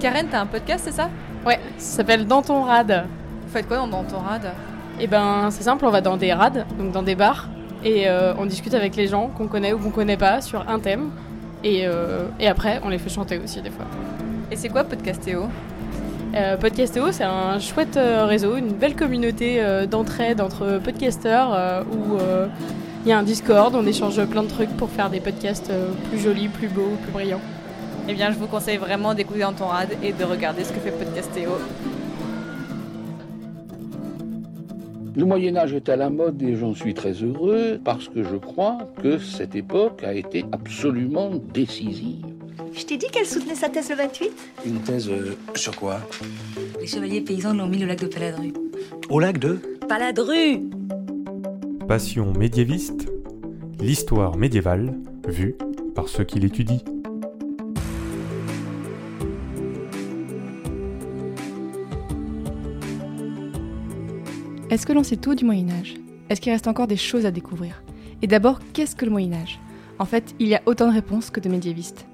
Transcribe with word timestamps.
Karen, 0.00 0.26
t'as 0.30 0.40
un 0.40 0.46
podcast, 0.46 0.84
c'est 0.84 0.92
ça 0.92 1.08
Ouais, 1.46 1.58
ça 1.78 1.98
s'appelle 1.98 2.26
Dans 2.26 2.42
ton 2.42 2.62
rad. 2.62 3.06
Vous 3.46 3.52
faites 3.52 3.66
quoi 3.66 3.78
dans, 3.78 3.86
dans 3.88 4.04
ton 4.04 4.18
rad 4.18 4.52
Eh 5.00 5.06
ben, 5.06 5.48
c'est 5.50 5.62
simple, 5.62 5.84
on 5.86 5.90
va 5.90 6.00
dans 6.00 6.16
des 6.16 6.32
rads, 6.32 6.64
donc 6.78 6.92
dans 6.92 7.02
des 7.02 7.14
bars, 7.14 7.48
et 7.84 8.08
euh, 8.08 8.34
on 8.38 8.46
discute 8.46 8.74
avec 8.74 8.96
les 8.96 9.06
gens 9.06 9.28
qu'on 9.28 9.46
connaît 9.46 9.72
ou 9.72 9.78
qu'on 9.78 9.90
connaît 9.90 10.16
pas 10.16 10.40
sur 10.40 10.68
un 10.68 10.78
thème. 10.78 11.10
Et, 11.64 11.86
euh, 11.86 12.26
et 12.38 12.46
après, 12.48 12.80
on 12.84 12.88
les 12.88 12.98
fait 12.98 13.08
chanter 13.10 13.38
aussi 13.42 13.62
des 13.62 13.70
fois. 13.70 13.86
Et 14.50 14.56
c'est 14.56 14.68
quoi 14.68 14.84
Podcastéo 14.84 15.46
Euh, 16.34 16.56
Podcastéo, 16.56 17.10
c'est 17.12 17.24
un 17.24 17.58
chouette 17.58 17.96
euh, 17.96 18.26
réseau, 18.26 18.56
une 18.56 18.72
belle 18.72 18.94
communauté 18.96 19.62
d'entraide 19.90 20.40
entre 20.40 20.78
podcasteurs 20.84 21.84
où 21.90 22.18
il 23.04 23.08
y 23.08 23.12
a 23.12 23.18
un 23.18 23.22
Discord, 23.22 23.74
on 23.74 23.86
échange 23.86 24.22
plein 24.26 24.42
de 24.42 24.48
trucs 24.48 24.76
pour 24.76 24.90
faire 24.90 25.08
des 25.10 25.20
podcasts 25.20 25.72
plus 26.10 26.18
jolis, 26.18 26.48
plus 26.48 26.68
beaux, 26.68 26.96
plus 27.02 27.12
brillants. 27.12 27.40
Eh 28.08 28.14
bien, 28.14 28.30
je 28.30 28.38
vous 28.38 28.46
conseille 28.46 28.76
vraiment 28.76 29.14
d'écouter 29.14 29.40
dans 29.40 29.52
ton 29.52 29.66
rad 29.66 29.88
et 30.02 30.12
de 30.12 30.24
regarder 30.24 30.62
ce 30.62 30.72
que 30.72 30.78
fait 30.78 30.92
Podcastéo. 30.92 31.50
Le 35.16 35.24
Moyen 35.24 35.56
Âge 35.56 35.72
est 35.74 35.88
à 35.88 35.96
la 35.96 36.08
mode 36.10 36.40
et 36.42 36.54
j'en 36.56 36.74
suis 36.74 36.94
très 36.94 37.12
heureux 37.12 37.80
parce 37.82 38.08
que 38.08 38.22
je 38.22 38.36
crois 38.36 38.78
que 39.02 39.18
cette 39.18 39.56
époque 39.56 40.04
a 40.04 40.12
été 40.12 40.44
absolument 40.52 41.30
décisive. 41.52 42.24
Je 42.72 42.84
t'ai 42.84 42.96
dit 42.96 43.06
qu'elle 43.10 43.26
soutenait 43.26 43.54
sa 43.54 43.70
thèse 43.70 43.88
le 43.88 43.96
28 43.96 44.30
Une 44.66 44.80
thèse 44.80 45.08
euh, 45.08 45.34
sur 45.54 45.74
quoi? 45.74 46.00
Les 46.80 46.86
chevaliers 46.86 47.22
paysans 47.22 47.54
l'ont 47.54 47.66
mis 47.66 47.82
au 47.82 47.86
lac 47.86 47.98
de 48.00 48.06
Paladru. 48.06 48.52
Au 49.08 49.18
lac 49.18 49.38
de? 49.38 49.58
Paladru 49.88 50.60
Passion 51.88 52.32
médiéviste, 52.34 53.08
l'histoire 53.80 54.36
médiévale 54.36 54.92
vue 55.26 55.56
par 55.94 56.08
ceux 56.08 56.24
qui 56.24 56.38
l'étudient. 56.38 56.80
Est-ce 64.76 64.84
que 64.84 64.92
l'on 64.92 65.04
sait 65.04 65.16
tout 65.16 65.34
du 65.34 65.46
Moyen 65.46 65.70
Âge? 65.70 65.94
Est-ce 66.28 66.38
qu'il 66.38 66.52
reste 66.52 66.68
encore 66.68 66.86
des 66.86 66.98
choses 66.98 67.24
à 67.24 67.30
découvrir? 67.30 67.82
Et 68.20 68.26
d'abord, 68.26 68.60
qu'est-ce 68.74 68.94
que 68.94 69.06
le 69.06 69.10
Moyen 69.10 69.32
Âge? 69.32 69.58
En 69.98 70.04
fait, 70.04 70.34
il 70.38 70.48
y 70.48 70.54
a 70.54 70.60
autant 70.66 70.88
de 70.88 70.92
réponses 70.92 71.30
que 71.30 71.40
de 71.40 71.48
médiévistes. 71.48 72.04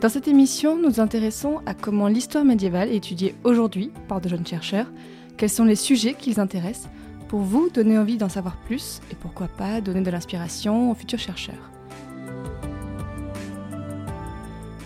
Dans 0.00 0.08
cette 0.08 0.26
émission, 0.26 0.76
nous 0.76 0.88
nous 0.88 1.00
intéressons 1.00 1.60
à 1.66 1.74
comment 1.74 2.08
l'histoire 2.08 2.46
médiévale 2.46 2.88
est 2.88 2.96
étudiée 2.96 3.34
aujourd'hui 3.44 3.90
par 4.08 4.22
de 4.22 4.30
jeunes 4.30 4.46
chercheurs, 4.46 4.90
quels 5.36 5.50
sont 5.50 5.66
les 5.66 5.76
sujets 5.76 6.14
qui 6.14 6.30
les 6.30 6.40
intéressent, 6.40 6.88
pour 7.28 7.40
vous 7.40 7.68
donner 7.68 7.98
envie 7.98 8.16
d'en 8.16 8.30
savoir 8.30 8.56
plus 8.62 9.02
et 9.10 9.14
pourquoi 9.14 9.48
pas 9.48 9.82
donner 9.82 10.00
de 10.00 10.10
l'inspiration 10.10 10.90
aux 10.90 10.94
futurs 10.94 11.18
chercheurs? 11.18 11.70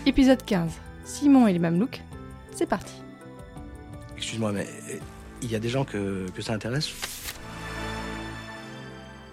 Épisode 0.05 0.43
15 0.43 0.69
Simon 1.05 1.47
et 1.47 1.53
les 1.53 1.59
Mamelouks, 1.59 2.01
c'est 2.53 2.67
parti. 2.67 2.95
Excuse-moi, 4.17 4.51
mais 4.51 4.67
euh, 4.89 4.97
il 5.41 5.49
y 5.49 5.55
a 5.55 5.59
des 5.59 5.69
gens 5.69 5.85
que, 5.85 6.29
que 6.35 6.41
ça 6.41 6.51
intéresse? 6.51 6.91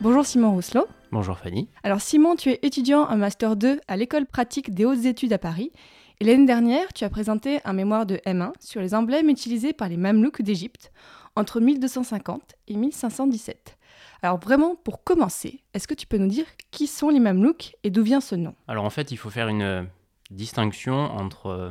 Bonjour 0.01 0.25
Simon 0.25 0.53
Rousselot. 0.53 0.87
Bonjour 1.11 1.37
Fanny. 1.37 1.69
Alors 1.83 2.01
Simon, 2.01 2.37
tu 2.37 2.51
es 2.51 2.61
étudiant 2.63 3.03
en 3.03 3.17
Master 3.17 3.57
2 3.57 3.81
à 3.89 3.97
l'école 3.97 4.27
pratique 4.27 4.73
des 4.73 4.85
hautes 4.85 5.05
études 5.05 5.33
à 5.33 5.39
Paris. 5.39 5.73
Et 6.21 6.25
l'année 6.25 6.47
dernière, 6.47 6.93
tu 6.93 7.03
as 7.03 7.11
présenté 7.11 7.59
un 7.65 7.73
mémoire 7.73 8.07
de 8.07 8.21
M1 8.25 8.53
sur 8.61 8.81
les 8.81 8.95
emblèmes 8.95 9.29
utilisés 9.29 9.73
par 9.73 9.89
les 9.89 9.97
Mamelouks 9.97 10.41
d'Égypte 10.41 10.93
entre 11.35 11.59
1250 11.59 12.55
et 12.69 12.77
1517. 12.77 13.77
Alors 14.23 14.39
vraiment, 14.39 14.77
pour 14.77 15.03
commencer, 15.03 15.65
est-ce 15.75 15.89
que 15.89 15.95
tu 15.95 16.07
peux 16.07 16.19
nous 16.19 16.29
dire 16.29 16.47
qui 16.71 16.87
sont 16.87 17.09
les 17.09 17.19
Mamelouks 17.21 17.75
et 17.83 17.91
d'où 17.91 18.05
vient 18.05 18.21
ce 18.21 18.37
nom? 18.37 18.55
Alors 18.69 18.85
en 18.85 18.91
fait, 18.91 19.11
il 19.11 19.17
faut 19.17 19.31
faire 19.31 19.49
une 19.49 19.63
euh, 19.63 19.83
distinction 20.31 20.95
entre, 20.95 21.47
euh, 21.47 21.71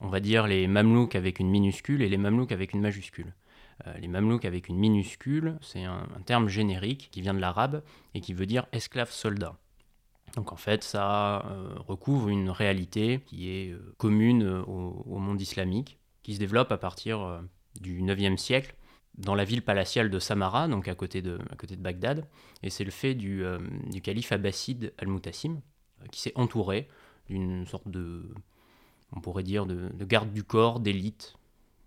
on 0.00 0.08
va 0.08 0.20
dire, 0.20 0.46
les 0.46 0.66
mamelouks 0.68 1.14
avec 1.14 1.38
une 1.38 1.50
minuscule 1.50 2.00
et 2.00 2.08
les 2.08 2.16
mamelouks 2.16 2.52
avec 2.52 2.72
une 2.72 2.80
majuscule. 2.80 3.34
Euh, 3.86 3.98
les 3.98 4.08
mamelouks 4.08 4.44
avec 4.44 4.68
une 4.68 4.76
minuscule, 4.76 5.58
c'est 5.60 5.84
un, 5.84 6.06
terme 6.24 6.48
générique 6.48 7.08
qui 7.10 7.20
vient 7.20 7.34
de 7.34 7.40
l'arabe 7.40 7.82
et 8.14 8.20
qui 8.20 8.32
veut 8.32 8.46
dire 8.46 8.66
esclave 8.72 9.10
soldat. 9.10 9.56
Donc 10.34 10.52
en 10.52 10.56
fait, 10.56 10.82
ça 10.82 11.46
euh, 11.46 11.74
recouvre 11.86 12.28
une 12.28 12.50
réalité 12.50 13.20
qui 13.26 13.50
est 13.50 13.70
euh, 13.70 13.94
commune 13.98 14.44
au, 14.66 15.18
monde 15.18 15.40
islamique, 15.40 15.98
qui 16.22 16.34
se 16.34 16.38
développe 16.38 16.72
à 16.72 16.78
partir 16.78 17.42
du 17.80 18.02
9e 18.02 18.36
siècle 18.36 18.74
dans 19.16 19.34
la 19.34 19.44
ville 19.44 19.62
palatiale 19.62 20.10
de 20.10 20.18
Samara, 20.18 20.68
donc 20.68 20.88
à 20.88 20.94
côté 20.94 21.22
de, 21.22 21.38
à 21.50 21.56
côté 21.56 21.76
de 21.76 21.82
Bagdad. 21.82 22.26
Et 22.62 22.70
c'est 22.70 22.84
le 22.84 22.90
fait 22.90 23.14
du, 23.14 23.44
calife 24.02 24.32
abbasside 24.32 24.92
Al-Mutassim, 24.98 25.60
qui 26.10 26.20
s'est 26.20 26.32
entouré 26.34 26.88
d'une 27.28 27.64
sorte 27.66 27.88
de, 27.88 28.28
on 29.12 29.20
pourrait 29.20 29.44
dire, 29.44 29.66
de, 29.66 29.88
de 29.94 30.04
garde 30.04 30.32
du 30.32 30.42
corps, 30.42 30.80
d'élite. 30.80 31.36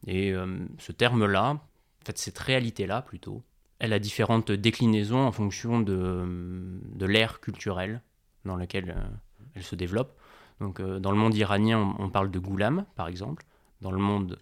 Et 0.07 0.33
ce 0.77 0.91
terme-là, 0.93 1.59
en 2.01 2.05
fait 2.05 2.17
cette 2.17 2.39
réalité-là 2.39 3.01
plutôt, 3.01 3.43
elle 3.79 3.93
a 3.93 3.99
différentes 3.99 4.51
déclinaisons 4.51 5.25
en 5.25 5.31
fonction 5.31 5.79
de, 5.79 6.79
l'ère 6.99 7.39
culturelle 7.39 8.01
dans 8.45 8.57
laquelle 8.57 8.93
euh, 8.95 9.09
elle 9.55 9.63
se 9.63 9.75
développe. 9.75 10.17
Donc 10.59 10.79
euh, 10.79 10.99
dans 10.99 11.11
le 11.11 11.17
monde 11.17 11.33
iranien, 11.35 11.95
on, 11.97 12.09
parle 12.09 12.29
de 12.29 12.39
goulam, 12.39 12.85
par 12.95 13.07
exemple. 13.07 13.45
Dans 13.81 13.91
le 13.91 13.97
monde 13.97 14.39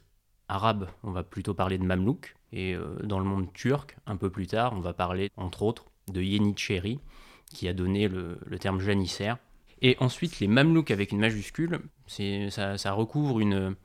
arabe, 0.47 0.89
on 1.03 1.11
va 1.11 1.23
plutôt 1.23 1.53
parler 1.53 1.77
de 1.77 1.83
mamelouk. 1.83 2.35
Et 2.51 2.73
euh, 2.73 2.95
dans 3.03 3.19
le 3.19 3.25
monde 3.25 3.53
turc, 3.53 3.97
un 4.07 4.15
peu 4.17 4.29
plus 4.29 4.47
tard, 4.47 4.73
on 4.75 4.79
va 4.79 4.93
parler, 4.93 5.29
entre 5.37 5.61
autres, 5.63 5.85
de 6.11 6.21
Yenicheri, 6.21 6.99
qui 7.53 7.67
a 7.67 7.73
donné 7.73 8.07
le, 8.07 8.39
terme 8.59 8.79
janissaire. 8.79 9.37
Et 9.81 9.95
ensuite, 9.99 10.39
les 10.39 10.47
mamelouks 10.47 10.89
avec 10.89 11.11
une 11.11 11.19
majuscule, 11.19 11.81
ça 12.07 12.91
recouvre 12.93 13.39
une, 13.39 13.75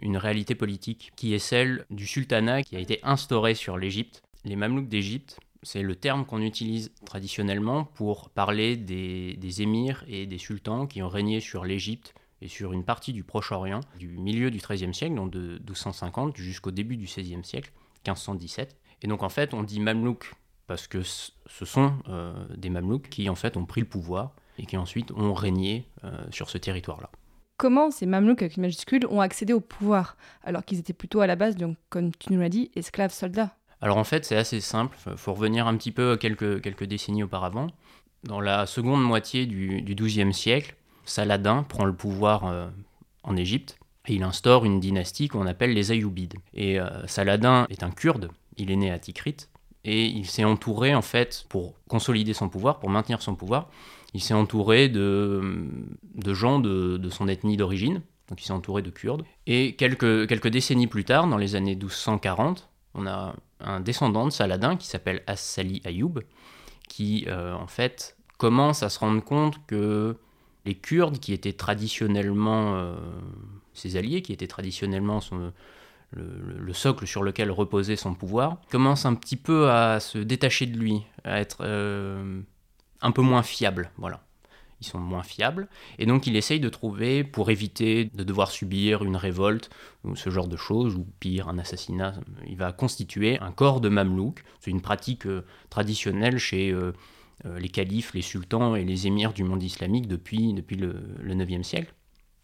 une 0.00 0.16
réalité 0.16 0.54
politique 0.54 1.12
qui 1.16 1.34
est 1.34 1.38
celle 1.38 1.86
du 1.90 2.06
sultanat 2.06 2.62
qui 2.62 2.76
a 2.76 2.80
été 2.80 3.00
instauré 3.02 3.54
sur 3.54 3.78
l'Égypte. 3.78 4.22
Les 4.44 4.56
mamelouks 4.56 4.88
d'Égypte, 4.88 5.38
c'est 5.62 5.82
le 5.82 5.96
terme 5.96 6.24
qu'on 6.24 6.42
utilise 6.42 6.92
traditionnellement 7.04 7.84
pour 7.84 8.30
parler 8.30 8.76
des, 8.76 9.62
émirs 9.62 10.04
et 10.06 10.26
des 10.26 10.38
sultans 10.38 10.86
qui 10.86 11.02
ont 11.02 11.08
régné 11.08 11.40
sur 11.40 11.64
l'Égypte 11.64 12.14
et 12.40 12.48
sur 12.48 12.72
une 12.72 12.84
partie 12.84 13.12
du 13.12 13.24
Proche-Orient 13.24 13.80
du 13.98 14.18
milieu 14.18 14.50
du 14.50 14.58
XIIIe 14.58 14.94
siècle, 14.94 15.14
donc 15.14 15.30
de 15.30 15.58
1250 15.58 16.36
jusqu'au 16.36 16.70
début 16.70 16.96
du 16.96 17.06
XVIe 17.06 17.44
siècle, 17.44 17.72
1517. 18.06 18.76
Et 19.02 19.08
donc 19.08 19.22
en 19.22 19.28
fait, 19.28 19.54
on 19.54 19.62
dit 19.62 19.80
mamelouk 19.80 20.34
parce 20.66 20.86
que 20.86 21.02
ce 21.02 21.64
sont 21.64 21.94
euh, 22.08 22.32
des 22.56 22.70
mamelouks 22.70 23.08
qui 23.08 23.28
en 23.28 23.34
fait 23.34 23.56
ont 23.56 23.66
pris 23.66 23.80
le 23.80 23.88
pouvoir 23.88 24.34
et 24.58 24.66
qui 24.66 24.76
ensuite 24.76 25.12
ont 25.12 25.34
régné 25.34 25.86
euh, 26.04 26.24
sur 26.30 26.50
ce 26.50 26.58
territoire-là. 26.58 27.10
Comment 27.56 27.90
ces 27.90 28.04
Mamelouks 28.04 28.42
avec 28.42 28.56
une 28.56 28.62
majuscule 28.62 29.06
ont 29.08 29.20
accédé 29.20 29.52
au 29.52 29.60
pouvoir 29.60 30.16
alors 30.44 30.64
qu'ils 30.64 30.78
étaient 30.78 30.92
plutôt 30.92 31.20
à 31.20 31.26
la 31.26 31.36
base, 31.36 31.56
donc 31.56 31.76
comme 31.88 32.12
tu 32.14 32.32
nous 32.32 32.40
l'as 32.40 32.50
dit, 32.50 32.70
esclaves 32.76 33.12
soldats 33.12 33.56
Alors 33.80 33.96
en 33.96 34.04
fait, 34.04 34.26
c'est 34.26 34.36
assez 34.36 34.60
simple. 34.60 34.96
Il 35.06 35.16
faut 35.16 35.32
revenir 35.32 35.66
un 35.66 35.76
petit 35.76 35.92
peu 35.92 36.16
quelques, 36.16 36.84
décennies 36.84 37.22
auparavant. 37.22 37.68
Dans 38.24 38.40
la 38.40 38.66
seconde 38.66 39.02
moitié 39.02 39.46
du, 39.46 39.80
du 39.80 39.94
XIIe 39.94 40.34
siècle, 40.34 40.76
Saladin 41.06 41.62
prend 41.62 41.84
le 41.84 41.94
pouvoir 41.94 42.46
euh, 42.46 42.68
en 43.22 43.36
Égypte 43.36 43.78
et 44.06 44.14
il 44.14 44.22
instaure 44.22 44.64
une 44.64 44.80
dynastie 44.80 45.28
qu'on 45.28 45.46
appelle 45.46 45.72
les 45.72 45.92
Ayyoubides. 45.92 46.34
Et 46.52 46.78
euh, 46.78 47.06
Saladin 47.06 47.66
est 47.70 47.82
un 47.82 47.90
kurde, 47.90 48.30
il 48.56 48.70
est 48.70 48.76
né 48.76 48.90
à 48.90 48.98
Tikrit 48.98 49.36
et 49.86 50.04
il 50.06 50.26
s'est 50.26 50.44
entouré 50.44 50.94
en 50.94 51.00
fait 51.00 51.46
pour 51.48 51.74
consolider 51.88 52.34
son 52.34 52.48
pouvoir, 52.48 52.80
pour 52.80 52.90
maintenir 52.90 53.22
son 53.22 53.36
pouvoir. 53.36 53.70
Il 54.14 54.20
s'est 54.20 54.34
entouré 54.34 54.88
de, 54.88 55.78
gens 56.26 56.58
de, 56.58 57.08
son 57.08 57.28
ethnie 57.28 57.56
d'origine, 57.56 58.02
donc 58.28 58.42
il 58.42 58.44
s'est 58.44 58.52
entouré 58.52 58.82
de 58.82 58.90
Kurdes. 58.90 59.24
Et 59.46 59.76
quelques, 59.76 60.26
quelques 60.26 60.48
décennies 60.48 60.88
plus 60.88 61.04
tard, 61.04 61.28
dans 61.28 61.36
les 61.36 61.54
années 61.54 61.76
1240, 61.76 62.68
on 62.94 63.06
a 63.06 63.36
un 63.60 63.80
descendant 63.80 64.24
de 64.24 64.30
Saladin 64.30 64.76
qui 64.76 64.88
s'appelle 64.88 65.22
As-Sali 65.28 65.80
Ayoub, 65.84 66.20
qui 66.88 67.24
euh, 67.28 67.54
en 67.54 67.68
fait 67.68 68.16
commence 68.38 68.82
à 68.82 68.88
se 68.88 68.98
rendre 68.98 69.22
compte 69.22 69.64
que 69.66 70.16
les 70.64 70.74
Kurdes, 70.74 71.20
qui 71.20 71.32
étaient 71.32 71.52
traditionnellement 71.52 72.74
euh, 72.74 72.96
ses 73.72 73.96
alliés, 73.96 74.20
qui 74.20 74.32
étaient 74.32 74.48
traditionnellement 74.48 75.20
son- 75.20 75.52
le, 76.16 76.24
le- 76.54 76.58
le 76.58 76.72
socle 76.72 77.06
sur 77.06 77.22
lequel 77.22 77.50
reposait 77.50 77.96
son 77.96 78.14
pouvoir, 78.14 78.58
commencent 78.70 79.06
un 79.06 79.14
petit 79.14 79.36
peu 79.36 79.70
à 79.70 80.00
se 80.00 80.18
détacher 80.18 80.66
de 80.66 80.76
lui, 80.78 81.02
à 81.24 81.40
être 81.40 81.58
euh, 81.60 82.40
un 83.02 83.10
peu 83.12 83.22
moins 83.22 83.42
fiables. 83.42 83.90
Voilà. 83.98 84.22
Ils 84.82 84.86
sont 84.86 84.98
moins 84.98 85.22
fiables. 85.22 85.68
Et 85.98 86.04
donc 86.04 86.26
il 86.26 86.36
essaye 86.36 86.60
de 86.60 86.68
trouver, 86.68 87.24
pour 87.24 87.50
éviter 87.50 88.10
de 88.12 88.24
devoir 88.24 88.50
subir 88.50 89.04
une 89.04 89.16
révolte, 89.16 89.70
ou 90.04 90.16
ce 90.16 90.28
genre 90.28 90.48
de 90.48 90.56
choses, 90.56 90.96
ou 90.96 91.06
pire, 91.18 91.48
un 91.48 91.58
assassinat, 91.58 92.14
il 92.46 92.56
va 92.56 92.72
constituer 92.72 93.38
un 93.40 93.52
corps 93.52 93.80
de 93.80 93.88
mamelouk. 93.88 94.44
C'est 94.60 94.70
une 94.70 94.82
pratique 94.82 95.26
euh, 95.26 95.46
traditionnelle 95.70 96.38
chez 96.38 96.72
euh, 96.72 96.92
les 97.58 97.68
califes, 97.70 98.12
les 98.14 98.22
sultans 98.22 98.74
et 98.76 98.84
les 98.84 99.06
émirs 99.06 99.32
du 99.32 99.44
monde 99.44 99.62
islamique 99.62 100.08
depuis, 100.08 100.52
depuis 100.52 100.76
le, 100.76 100.96
le 101.22 101.34
9e 101.34 101.62
siècle. 101.62 101.94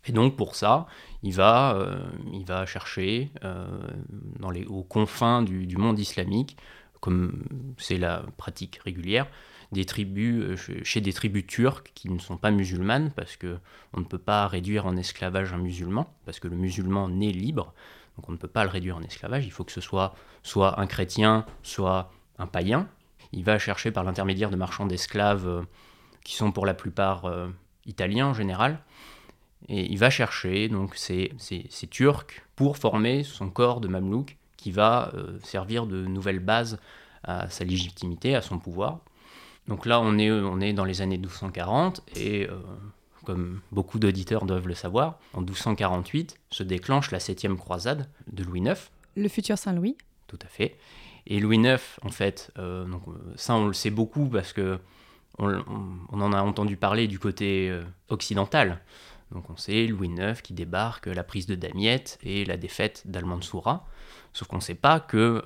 Et 0.06 0.12
donc 0.12 0.36
pour 0.36 0.56
ça, 0.56 0.86
il 1.22 1.32
va, 1.32 1.76
euh, 1.76 2.02
il 2.32 2.44
va 2.44 2.66
chercher 2.66 3.30
euh, 3.44 3.66
aux 4.68 4.82
confins 4.82 5.42
du, 5.42 5.76
monde 5.76 5.98
islamique, 5.98 6.56
comme 7.00 7.44
c'est 7.78 7.98
la 7.98 8.24
pratique 8.36 8.80
régulière, 8.84 9.26
des 9.70 9.84
tribus, 9.84 10.60
euh, 10.68 10.82
chez 10.82 11.00
des 11.00 11.12
tribus 11.12 11.46
turques 11.46 11.92
qui 11.94 12.10
ne 12.10 12.18
sont 12.18 12.36
pas 12.36 12.50
musulmanes, 12.50 13.12
parce 13.14 13.36
que 13.36 13.58
on 13.92 14.00
ne 14.00 14.04
peut 14.04 14.18
pas 14.18 14.46
réduire 14.48 14.86
en 14.86 14.96
esclavage 14.96 15.52
un 15.52 15.58
musulman, 15.58 16.12
parce 16.24 16.40
que 16.40 16.48
le 16.48 16.56
musulman 16.56 17.08
naît 17.08 17.30
libre, 17.30 17.72
donc 18.16 18.28
on 18.28 18.32
ne 18.32 18.36
peut 18.36 18.48
pas 18.48 18.64
le 18.64 18.70
réduire 18.70 18.96
en 18.96 19.02
esclavage, 19.02 19.46
il 19.46 19.52
faut 19.52 19.64
que 19.64 19.72
ce 19.72 19.80
soit 19.80 20.14
soit 20.42 20.80
un 20.80 20.86
chrétien, 20.86 21.46
soit 21.62 22.10
un 22.38 22.46
païen. 22.46 22.88
Il 23.32 23.44
va 23.44 23.58
chercher 23.58 23.92
par 23.92 24.04
l'intermédiaire 24.04 24.50
de 24.50 24.56
marchands 24.56 24.84
d'esclaves 24.84 25.46
euh, 25.46 25.62
qui 26.24 26.34
sont 26.34 26.52
pour 26.52 26.66
la 26.66 26.74
plupart 26.74 27.24
italiens 27.84 28.28
en 28.28 28.34
général, 28.34 28.78
et 29.68 29.90
il 29.90 29.98
va 29.98 30.10
chercher 30.10 30.68
donc 30.68 30.96
ces, 30.96 31.32
ces, 31.38 31.66
ces 31.70 31.86
Turcs 31.86 32.26
pour 32.56 32.76
former 32.76 33.24
son 33.24 33.50
corps 33.50 33.80
de 33.80 33.88
mamelouk 33.88 34.36
qui 34.56 34.70
va 34.70 35.12
servir 35.42 35.86
de 35.86 36.04
nouvelle 36.06 36.38
base 36.38 36.78
à 37.24 37.48
sa 37.48 37.64
légitimité, 37.64 38.34
à 38.34 38.42
son 38.42 38.58
pouvoir. 38.58 39.00
Donc 39.68 39.86
là, 39.86 40.00
on 40.00 40.18
est, 40.18 40.30
on 40.30 40.60
est 40.60 40.72
dans 40.72 40.84
les 40.84 41.02
années 41.02 41.18
1240 41.18 42.02
et 42.16 42.48
euh, 42.48 42.58
comme 43.24 43.60
beaucoup 43.70 43.98
d'auditeurs 43.98 44.44
doivent 44.44 44.66
le 44.66 44.74
savoir, 44.74 45.18
en 45.34 45.40
1248 45.40 46.38
se 46.50 46.62
déclenche 46.62 47.10
la 47.10 47.20
septième 47.20 47.56
croisade 47.56 48.08
de 48.32 48.42
Louis 48.42 48.60
IX. 48.60 48.90
Le 49.16 49.28
futur 49.28 49.56
Saint-Louis. 49.56 49.96
Tout 50.26 50.38
à 50.42 50.48
fait. 50.48 50.76
Et 51.26 51.38
Louis 51.38 51.58
IX, 51.58 51.80
en 52.02 52.10
fait, 52.10 52.50
euh, 52.58 52.84
donc, 52.86 53.02
ça 53.36 53.54
on 53.54 53.68
le 53.68 53.72
sait 53.72 53.90
beaucoup 53.90 54.26
parce 54.26 54.52
que 54.52 54.78
on, 55.38 55.64
on, 56.10 56.20
en 56.20 56.32
a 56.32 56.42
entendu 56.42 56.76
parler 56.76 57.06
du 57.06 57.18
côté 57.18 57.70
euh, 57.70 57.82
occidental. 58.08 58.80
Donc 59.32 59.50
on 59.50 59.56
sait 59.56 59.86
Louis 59.86 60.08
IX 60.08 60.40
qui 60.42 60.52
débarque, 60.52 61.06
la 61.06 61.24
prise 61.24 61.46
de 61.46 61.54
Damiette 61.54 62.18
et 62.22 62.44
la 62.44 62.56
défaite 62.56 63.02
d'Almansoura. 63.06 63.86
Sauf 64.32 64.48
qu'on 64.48 64.56
ne 64.56 64.62
sait 64.62 64.74
pas 64.74 65.00
que 65.00 65.16
euh, 65.16 65.42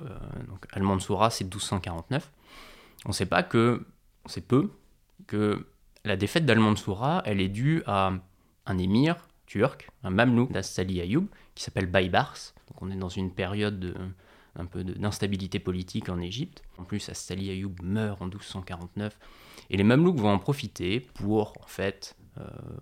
donc 0.47 0.65
Almansoura 0.71 1.29
c'est 1.29 1.45
1249. 1.45 2.31
On 3.05 3.09
ne 3.09 3.13
sait 3.13 3.25
pas 3.25 3.43
que 3.43 3.85
on 4.25 4.29
sait 4.29 4.41
peu 4.41 4.71
que 5.25 5.67
la 6.03 6.15
défaite 6.15 6.45
d'Al-Mansoura, 6.45 7.21
elle 7.25 7.41
est 7.41 7.49
due 7.49 7.83
à 7.85 8.13
un 8.65 8.77
émir 8.77 9.15
turc, 9.45 9.89
un 10.03 10.09
mamelouk 10.09 10.51
d'Astali 10.51 11.01
Ayoub, 11.01 11.27
qui 11.55 11.63
s'appelle 11.63 11.85
Baybars. 11.85 12.53
Donc 12.67 12.81
on 12.81 12.91
est 12.91 12.95
dans 12.95 13.09
une 13.09 13.31
période 13.31 13.79
de, 13.79 13.93
un 14.55 14.65
peu 14.65 14.83
d'instabilité 14.83 15.59
politique 15.59 16.09
en 16.09 16.19
Égypte. 16.19 16.63
En 16.77 16.83
plus, 16.83 17.09
Astali 17.09 17.49
Ayoub 17.49 17.75
meurt 17.83 18.21
en 18.21 18.25
1249. 18.25 19.17
Et 19.69 19.77
les 19.77 19.83
mamelouks 19.83 20.17
vont 20.17 20.31
en 20.31 20.39
profiter 20.39 20.99
pour, 20.99 21.53
en 21.61 21.67
fait, 21.67 22.15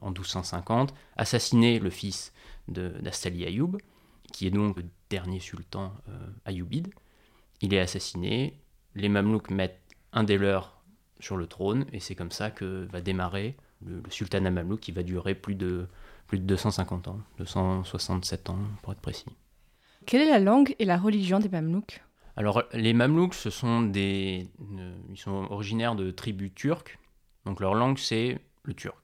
en 0.02 0.10
1250, 0.12 0.94
assassiner 1.18 1.80
le 1.80 1.90
fils 1.90 2.34
d'Astali 2.68 3.46
Ayoub, 3.46 3.78
qui 4.32 4.48
est 4.48 4.52
donc 4.52 4.78
le 4.78 4.86
dernier 5.10 5.40
sultan 5.40 5.94
euh, 6.10 6.28
ayoubide. 6.46 6.90
Il 7.62 7.74
est 7.74 7.80
assassiné, 7.80 8.60
les 8.96 9.10
mamelouks 9.10 9.50
mettent 9.50 9.82
un 10.14 10.24
des 10.24 10.38
leurs 10.38 10.82
sur 11.20 11.38
le 11.38 11.48
trône, 11.48 11.86
et 11.94 12.00
c'est 12.00 12.16
comme 12.16 12.32
ça 12.32 12.52
que 12.52 12.88
va 12.92 13.02
démarrer 13.02 13.56
le, 13.86 14.02
le 14.02 14.12
sultanat 14.12 14.52
mamelouk 14.52 14.80
qui 14.80 14.92
va 14.92 15.04
durer 15.04 15.36
plus 15.36 15.56
de, 15.56 15.88
plus 16.28 16.40
de 16.40 16.44
250 16.44 17.08
ans, 17.08 17.20
267 17.38 18.50
ans 18.50 18.60
pour 18.82 18.94
être 18.94 19.02
précis. 19.02 19.26
Quelle 20.06 20.22
est 20.22 20.30
la 20.30 20.40
langue 20.40 20.76
et 20.80 20.86
la 20.86 20.98
religion 20.98 21.40
des 21.40 21.50
Mamelouks? 21.50 22.02
Alors 22.38 22.64
les 22.74 22.94
Mamelouks, 22.94 23.34
ce 23.34 23.50
sont 23.50 23.82
des, 23.82 24.50
euh, 24.78 24.96
ils 25.10 25.18
sont 25.18 25.48
originaires 25.50 25.96
de 25.96 26.12
tribus 26.12 26.54
turques, 26.54 27.00
donc 27.46 27.60
leur 27.60 27.76
langue 27.76 27.98
c'est 27.98 28.40
le 28.64 28.74
turc. 28.74 28.98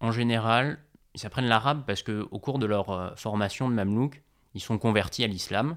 En 0.00 0.12
général, 0.12 0.78
ils 1.14 1.26
apprennent 1.26 1.48
l'arabe 1.48 1.84
parce 1.86 2.02
que 2.02 2.26
au 2.30 2.38
cours 2.38 2.58
de 2.58 2.66
leur 2.66 2.90
euh, 2.90 3.14
formation 3.16 3.68
de 3.68 3.74
Mamelouk, 3.74 4.22
ils 4.54 4.60
sont 4.60 4.78
convertis 4.78 5.24
à 5.24 5.26
l'islam, 5.26 5.76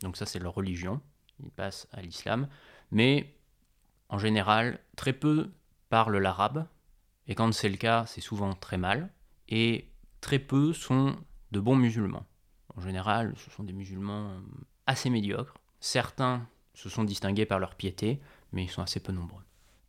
donc 0.00 0.16
ça 0.16 0.26
c'est 0.26 0.38
leur 0.38 0.54
religion, 0.54 1.00
ils 1.42 1.50
passent 1.50 1.88
à 1.92 2.02
l'islam, 2.02 2.48
mais 2.90 3.34
en 4.08 4.18
général, 4.18 4.78
très 4.96 5.12
peu 5.12 5.50
parlent 5.88 6.18
l'arabe, 6.18 6.66
et 7.26 7.34
quand 7.34 7.52
c'est 7.52 7.68
le 7.68 7.76
cas, 7.76 8.04
c'est 8.06 8.20
souvent 8.20 8.52
très 8.54 8.78
mal, 8.78 9.10
et 9.48 9.88
très 10.20 10.38
peu 10.38 10.72
sont 10.72 11.16
de 11.50 11.60
bons 11.60 11.76
musulmans. 11.76 12.26
En 12.76 12.80
général, 12.80 13.34
ce 13.36 13.50
sont 13.50 13.62
des 13.62 13.72
musulmans 13.72 14.30
assez 14.86 15.10
médiocres. 15.10 15.54
Certains 15.80 16.46
se 16.74 16.88
sont 16.88 17.04
distingués 17.04 17.46
par 17.46 17.58
leur 17.58 17.74
piété, 17.74 18.20
mais 18.52 18.64
ils 18.64 18.70
sont 18.70 18.82
assez 18.82 19.00
peu 19.00 19.12
nombreux. 19.12 19.42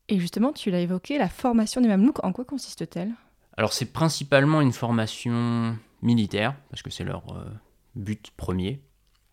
Et 0.10 0.20
justement, 0.20 0.52
tu 0.52 0.70
l'as 0.70 0.82
évoqué, 0.82 1.18
la 1.18 1.30
formation 1.30 1.80
des 1.82 1.88
Mamelouks, 1.88 2.24
en 2.24 2.34
quoi 2.34 2.46
consiste-t-elle? 2.46 3.14
Alors 3.58 3.74
c'est 3.74 3.92
principalement 3.92 4.62
une 4.62 4.74
formation 4.74 5.78
militaire, 6.02 6.56
parce 6.70 6.82
que 6.82 6.90
c'est 6.90 7.04
leur 7.04 7.24
euh, 7.36 7.46
but 7.96 8.32
premier. 8.36 8.82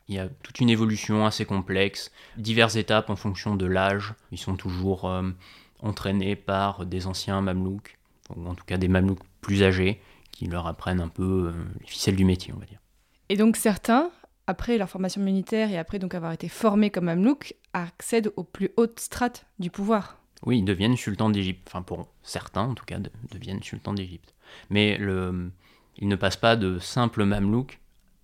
Il 0.08 0.14
y 0.14 0.18
a 0.18 0.28
toute 0.42 0.60
une 0.60 0.70
évolution 0.70 1.24
assez 1.24 1.44
complexe, 1.44 2.10
diverses 2.36 2.76
étapes 2.76 3.10
en 3.10 3.16
fonction 3.16 3.56
de 3.56 3.66
l'âge. 3.66 4.14
Ils 4.32 4.38
sont 4.38 4.56
toujours 4.56 5.08
euh, 5.08 5.30
entraînés 5.80 6.36
par 6.36 6.84
des 6.84 7.06
anciens 7.06 7.40
mamelouks, 7.40 7.96
ou 8.36 8.46
en 8.46 8.54
tout 8.54 8.64
cas 8.64 8.76
des 8.76 8.88
mamelouks 8.88 9.22
plus 9.40 9.62
âgés, 9.62 10.00
qui 10.32 10.46
leur 10.46 10.66
apprennent 10.66 11.00
un 11.00 11.08
peu 11.08 11.48
euh, 11.48 11.64
les 11.80 11.86
ficelles 11.86 12.16
du 12.16 12.24
métier, 12.24 12.52
on 12.54 12.58
va 12.58 12.66
dire. 12.66 12.80
Et 13.28 13.36
donc 13.36 13.56
certains, 13.56 14.10
après 14.46 14.76
leur 14.76 14.90
formation 14.90 15.22
militaire 15.22 15.70
et 15.70 15.78
après 15.78 15.98
donc 15.98 16.14
avoir 16.14 16.32
été 16.32 16.48
formés 16.48 16.90
comme 16.90 17.04
mamelouks, 17.04 17.54
accèdent 17.72 18.32
aux 18.36 18.44
plus 18.44 18.70
hautes 18.76 19.00
strates 19.00 19.46
du 19.58 19.70
pouvoir. 19.70 20.19
Oui, 20.44 20.58
ils 20.58 20.64
deviennent 20.64 20.96
sultans 20.96 21.30
d'Égypte. 21.30 21.66
Enfin, 21.66 21.82
pour 21.82 22.08
certains, 22.22 22.62
en 22.62 22.74
tout 22.74 22.84
cas, 22.84 22.98
de, 22.98 23.10
deviennent 23.30 23.62
sultans 23.62 23.92
d'Égypte. 23.92 24.34
Mais 24.70 24.98
ils 25.96 26.08
ne 26.08 26.16
passent 26.16 26.36
pas 26.36 26.56
de 26.56 26.78
simples 26.78 27.24
mamelouks 27.24 27.78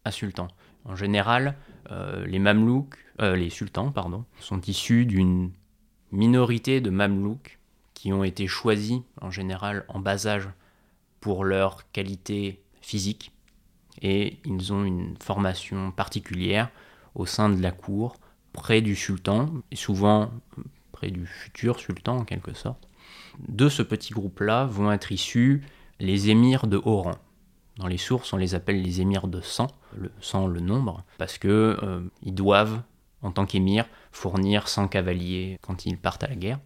à 0.05 0.11
sultans. 0.11 0.49
En 0.85 0.97
général, 0.97 1.57
euh, 1.91 2.25
les 2.27 2.39
mamelouks, 2.39 2.97
euh, 3.21 3.37
les 3.37 3.51
sultans, 3.51 3.91
pardon, 3.91 4.25
sont 4.41 4.61
issus 4.63 5.05
d'une 5.05 5.51
minorité 6.13 6.81
de 6.81 6.91
mamelouks 6.91 7.59
qui 7.95 8.13
ont 8.13 8.25
été 8.25 8.47
choisis 8.47 9.01
en 9.21 9.31
général 9.31 9.85
en 9.89 9.99
bas 9.99 10.27
âge 10.27 10.49
pour 11.21 11.45
leur 11.45 11.91
qualité 11.91 12.63
physique 12.81 13.33
et 14.03 14.39
ils 14.45 14.73
ont 14.73 14.85
une 14.85 15.17
formation 15.23 15.91
particulière 15.91 16.71
au 17.15 17.27
sein 17.27 17.49
de 17.49 17.61
la 17.61 17.73
cour, 17.73 18.17
près 18.53 18.81
du 18.81 18.95
sultan 18.95 19.51
souvent 19.75 20.31
près 20.97 21.11
du 21.11 21.27
futur 21.27 21.79
sultan 21.79 22.17
en 22.19 22.25
quelque 22.25 22.55
sorte. 22.55 22.89
De 23.49 23.69
ce 23.69 23.83
petit 23.83 24.13
groupe-là 24.13 24.65
vont 24.65 24.91
être 24.91 25.13
issus 25.13 25.63
les 26.01 26.31
émirs 26.31 26.67
de 26.67 26.81
haut 26.83 27.03
rang. 27.03 27.19
Dans 27.77 27.87
les 27.87 27.99
sources, 27.99 28.33
on 28.33 28.39
les 28.39 28.55
appelle 28.55 28.81
les 28.81 29.03
émirs 29.03 29.29
de 29.29 29.43
sang, 29.43 29.69
le, 29.97 30.11
sans 30.21 30.47
le 30.47 30.61
nombre, 30.61 31.05
parce 31.19 31.37
que 31.37 31.79
euh, 31.83 32.01
ils 32.23 32.35
doivent, 32.35 32.81
en 33.23 33.31
tant 33.31 33.45
qu'émirs, 33.45 33.87
fournir 34.13 34.69
100 34.69 34.89
cavaliers 34.89 35.59
quand 35.61 35.85
ils 35.85 35.99
partent 35.99 36.25
à 36.25 36.29
la 36.29 36.37
guerre. 36.37 36.59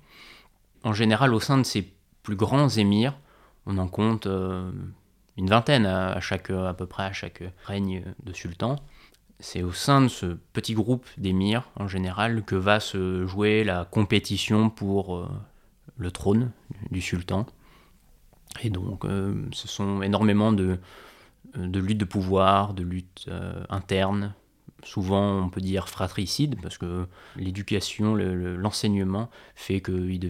En 0.84 0.92
général, 0.92 1.34
au 1.34 1.40
sein 1.40 1.58
de 1.58 1.64
ces 1.64 1.92
plus 2.22 2.36
grands 2.36 2.68
émirs, 2.68 3.18
on 3.66 3.78
en 3.78 3.88
compte 3.88 4.26
euh, 4.26 4.70
une 5.36 5.48
vingtaine 5.48 5.86
à, 5.86 6.20
chaque, 6.20 6.50
à 6.50 6.74
peu 6.74 6.86
près 6.86 7.02
à 7.02 7.12
chaque 7.12 7.42
règne 7.64 8.04
de 8.22 8.32
sultan. 8.32 8.76
C'est 9.40 9.62
au 9.62 9.72
sein 9.72 10.02
de 10.02 10.08
ce 10.08 10.36
petit 10.52 10.74
groupe 10.74 11.06
d'émirs, 11.16 11.70
en 11.76 11.88
général, 11.88 12.44
que 12.44 12.54
va 12.54 12.78
se 12.78 13.26
jouer 13.26 13.64
la 13.64 13.86
compétition 13.86 14.68
pour 14.68 15.16
euh, 15.16 15.28
le 15.96 16.10
trône 16.10 16.52
du 16.90 17.00
sultan. 17.00 17.46
Et 18.62 18.68
donc, 18.68 19.06
euh, 19.06 19.34
ce 19.52 19.66
sont 19.66 20.02
énormément 20.02 20.52
de, 20.52 20.78
luttes 21.54 21.98
de 21.98 22.04
pouvoir, 22.04 22.74
de 22.74 22.82
luttes 22.82 23.24
euh, 23.28 23.64
internes, 23.70 24.34
souvent 24.82 25.38
on 25.38 25.48
peut 25.48 25.62
dire 25.62 25.88
fratricides, 25.88 26.60
parce 26.60 26.76
que 26.76 27.06
l'éducation, 27.36 28.14
l'enseignement 28.14 29.20
le, 29.20 29.26
fait 29.54 29.80
qu'ils 29.80 30.22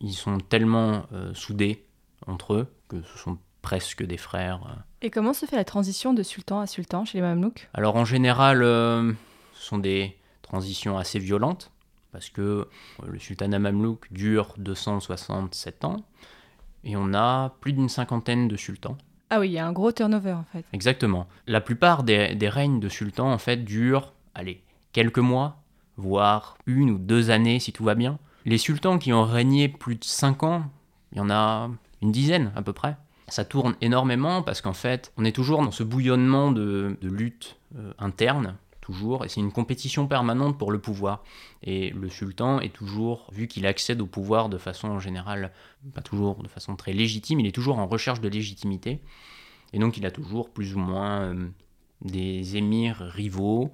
ils 0.00 0.12
sont 0.12 0.38
tellement 0.38 1.06
soudés 1.32 1.86
entre 2.26 2.54
eux 2.54 2.74
que 2.88 3.02
ce 3.02 3.18
sont 3.18 3.38
presque 3.62 4.04
des 4.04 4.18
frères. 4.18 4.84
Et 5.04 5.10
comment 5.10 5.32
se 5.32 5.46
fait 5.46 5.56
la 5.56 5.64
transition 5.64 6.14
de 6.14 6.22
sultan 6.22 6.60
à 6.60 6.68
sultan 6.68 7.04
chez 7.04 7.18
les 7.18 7.22
Mamelouks? 7.22 7.68
Alors 7.74 7.96
en 7.96 8.04
général, 8.04 8.62
euh, 8.62 9.12
ce 9.52 9.66
sont 9.66 9.78
des 9.78 10.16
transitions 10.42 10.96
assez 10.96 11.18
violentes, 11.18 11.72
parce 12.12 12.30
que 12.30 12.68
le 13.04 13.18
sultanat 13.18 13.58
mamelouk 13.58 14.06
dure 14.12 14.54
267 14.58 15.84
ans, 15.84 15.96
et 16.84 16.96
on 16.96 17.14
a 17.14 17.50
plus 17.60 17.72
d'une 17.72 17.88
cinquantaine 17.88 18.46
de 18.46 18.56
sultans. 18.56 18.96
Ah 19.30 19.40
oui, 19.40 19.48
il 19.48 19.52
y 19.52 19.58
a 19.58 19.66
un 19.66 19.72
gros 19.72 19.90
turnover 19.90 20.34
en 20.34 20.44
fait. 20.52 20.64
Exactement. 20.72 21.26
La 21.48 21.60
plupart 21.60 22.04
des, 22.04 22.36
des 22.36 22.48
règnes 22.48 22.78
de 22.78 22.88
sultans 22.88 23.32
en 23.32 23.38
fait 23.38 23.64
durent, 23.64 24.12
allez, 24.36 24.62
quelques 24.92 25.18
mois, 25.18 25.62
voire 25.96 26.56
une 26.66 26.90
ou 26.90 26.98
deux 26.98 27.30
années 27.30 27.58
si 27.58 27.72
tout 27.72 27.82
va 27.82 27.96
bien. 27.96 28.20
Les 28.44 28.58
sultans 28.58 28.98
qui 28.98 29.12
ont 29.12 29.24
régné 29.24 29.68
plus 29.68 29.96
de 29.96 30.04
cinq 30.04 30.44
ans, 30.44 30.70
il 31.10 31.18
y 31.18 31.20
en 31.20 31.30
a 31.30 31.70
une 32.02 32.12
dizaine 32.12 32.52
à 32.54 32.62
peu 32.62 32.72
près. 32.72 32.96
Ça 33.32 33.46
tourne 33.46 33.76
énormément 33.80 34.42
parce 34.42 34.60
qu'en 34.60 34.74
fait, 34.74 35.10
on 35.16 35.24
est 35.24 35.32
toujours 35.32 35.62
dans 35.62 35.70
ce 35.70 35.82
bouillonnement 35.82 36.52
de, 36.52 36.98
lutte 37.00 37.56
euh, 37.78 37.94
interne 37.98 38.58
toujours, 38.82 39.24
et 39.24 39.30
c'est 39.30 39.40
une 39.40 39.52
compétition 39.52 40.06
permanente 40.06 40.58
pour 40.58 40.70
le 40.70 40.78
pouvoir. 40.78 41.24
Et 41.62 41.88
le 41.92 42.10
sultan 42.10 42.60
est 42.60 42.74
toujours, 42.74 43.26
vu 43.32 43.48
qu'il 43.48 43.64
accède 43.64 44.02
au 44.02 44.06
pouvoir 44.06 44.50
de 44.50 44.58
façon 44.58 44.88
en 44.88 45.00
général, 45.00 45.50
pas 45.94 46.02
toujours 46.02 46.42
de 46.42 46.48
façon 46.48 46.76
très 46.76 46.92
légitime, 46.92 47.40
il 47.40 47.46
est 47.46 47.52
toujours 47.52 47.78
en 47.78 47.86
recherche 47.86 48.20
de 48.20 48.28
légitimité, 48.28 49.00
et 49.72 49.78
donc 49.78 49.96
il 49.96 50.04
a 50.04 50.10
toujours 50.10 50.50
plus 50.50 50.74
ou 50.74 50.78
moins 50.78 51.22
euh, 51.22 51.48
des 52.02 52.58
émirs 52.58 52.98
rivaux 52.98 53.72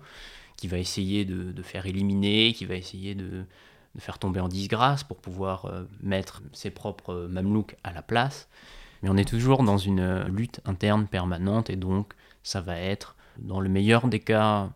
qui 0.57 0.69
va 0.69 0.79
essayer 0.79 1.25
de, 1.25 1.63
faire 1.65 1.87
éliminer, 1.87 2.53
qui 2.53 2.65
va 2.65 2.77
essayer 2.77 3.17
de, 3.17 3.45
de 3.97 4.01
faire 4.01 4.21
tomber 4.21 4.39
en 4.39 4.47
disgrâce 4.47 5.03
pour 5.03 5.17
pouvoir 5.17 5.65
euh, 5.65 5.83
mettre 6.01 6.43
ses 6.53 6.71
propres 6.71 7.27
mamelouks 7.29 7.75
à 7.83 7.93
la 7.93 8.03
place. 8.03 8.49
Mais 9.03 9.09
on 9.09 9.17
est 9.17 9.29
toujours 9.29 9.63
dans 9.63 9.79
une 9.79 10.25
lutte 10.25 10.61
interne 10.65 11.07
permanente 11.07 11.71
et 11.71 11.77
donc 11.77 12.15
ça 12.43 12.61
va 12.61 12.77
être, 12.77 13.17
dans 13.39 13.61
le 13.61 13.69
meilleur 13.69 14.09
des 14.09 14.21
cas, 14.21 14.71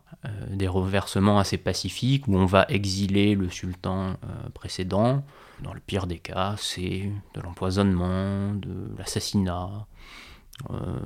des 0.49 0.67
reversements 0.67 1.39
assez 1.39 1.57
pacifiques 1.57 2.27
où 2.27 2.35
on 2.35 2.45
va 2.45 2.65
exiler 2.69 3.35
le 3.35 3.49
sultan 3.49 4.15
précédent. 4.53 5.23
Dans 5.61 5.73
le 5.73 5.81
pire 5.81 6.07
des 6.07 6.19
cas, 6.19 6.55
c'est 6.57 7.11
de 7.33 7.41
l'empoisonnement, 7.41 8.53
de 8.53 8.95
l'assassinat, 8.97 9.85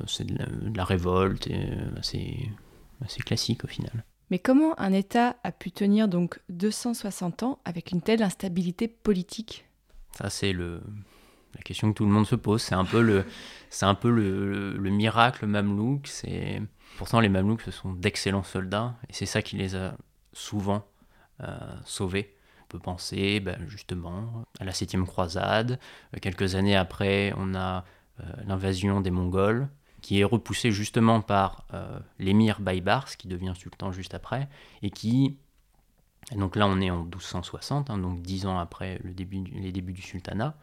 c'est 0.05 0.27
de, 0.27 0.77
la 0.77 0.83
révolte, 0.83 1.47
et 1.47 1.69
assez, 1.97 2.51
assez 3.03 3.21
classique 3.21 3.63
au 3.63 3.67
final. 3.67 4.03
Mais 4.29 4.39
comment 4.39 4.77
un 4.79 4.91
État 4.91 5.37
a 5.43 5.51
pu 5.51 5.71
tenir 5.71 6.07
donc 6.07 6.39
260 6.49 7.43
ans 7.43 7.59
avec 7.63 7.91
une 7.91 8.01
telle 8.01 8.21
instabilité 8.21 8.87
politique? 8.87 9.65
Ça, 10.17 10.29
c'est 10.29 10.51
le, 10.51 10.81
la 11.55 11.61
question 11.61 11.91
que 11.91 11.97
tout 11.97 12.05
le 12.05 12.11
monde 12.11 12.27
se 12.27 12.35
pose. 12.35 12.61
C'est 12.61 12.75
un 12.75 12.85
peu 12.85 13.01
le, 13.01 13.25
c'est 13.69 13.85
un 13.85 13.95
peu 13.95 14.09
le, 14.09 14.77
le, 14.77 14.89
miracle 14.89 15.45
mamelouk. 15.45 16.07
C'est 16.07 16.61
pourtant 16.97 17.19
les 17.19 17.29
mamelouks 17.29 17.61
ce 17.61 17.71
sont 17.71 17.93
d'excellents 17.93 18.43
soldats 18.43 18.95
et 19.09 19.13
c'est 19.13 19.25
ça 19.25 19.41
qui 19.41 19.55
les 19.55 19.75
a 19.75 19.95
souvent 20.33 20.85
euh, 21.41 21.57
sauvés. 21.85 22.33
On 22.63 22.67
peut 22.67 22.79
penser 22.79 23.39
ben, 23.39 23.57
justement 23.67 24.43
à 24.59 24.65
la 24.65 24.73
septième 24.73 25.05
croisade. 25.05 25.79
Quelques 26.21 26.55
années 26.55 26.75
après, 26.75 27.33
on 27.37 27.55
a 27.55 27.85
euh, 28.19 28.23
l'invasion 28.45 29.01
des 29.01 29.11
Mongols 29.11 29.69
qui 30.01 30.19
est 30.19 30.23
repoussé 30.23 30.71
justement 30.71 31.21
par 31.21 31.65
euh, 31.73 31.99
l'émir 32.19 32.59
Baybars, 32.59 33.17
qui 33.17 33.27
devient 33.27 33.53
sultan 33.55 33.91
juste 33.91 34.13
après, 34.13 34.47
et 34.81 34.89
qui, 34.89 35.37
donc 36.35 36.55
là 36.55 36.67
on 36.67 36.79
est 36.79 36.89
en 36.89 37.03
1260, 37.03 37.89
hein, 37.89 37.97
donc 37.97 38.21
dix 38.21 38.45
ans 38.45 38.57
après 38.59 38.99
le 39.03 39.13
début, 39.13 39.43
les 39.53 39.71
débuts 39.71 39.93
du 39.93 40.01
sultanat, 40.01 40.55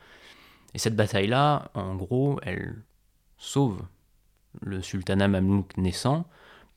et 0.74 0.78
cette 0.78 0.96
bataille-là, 0.96 1.70
en 1.74 1.94
gros, 1.94 2.38
elle 2.42 2.82
sauve 3.38 3.82
le 4.60 4.82
sultanat 4.82 5.28
mamelouk 5.28 5.76
naissant, 5.76 6.26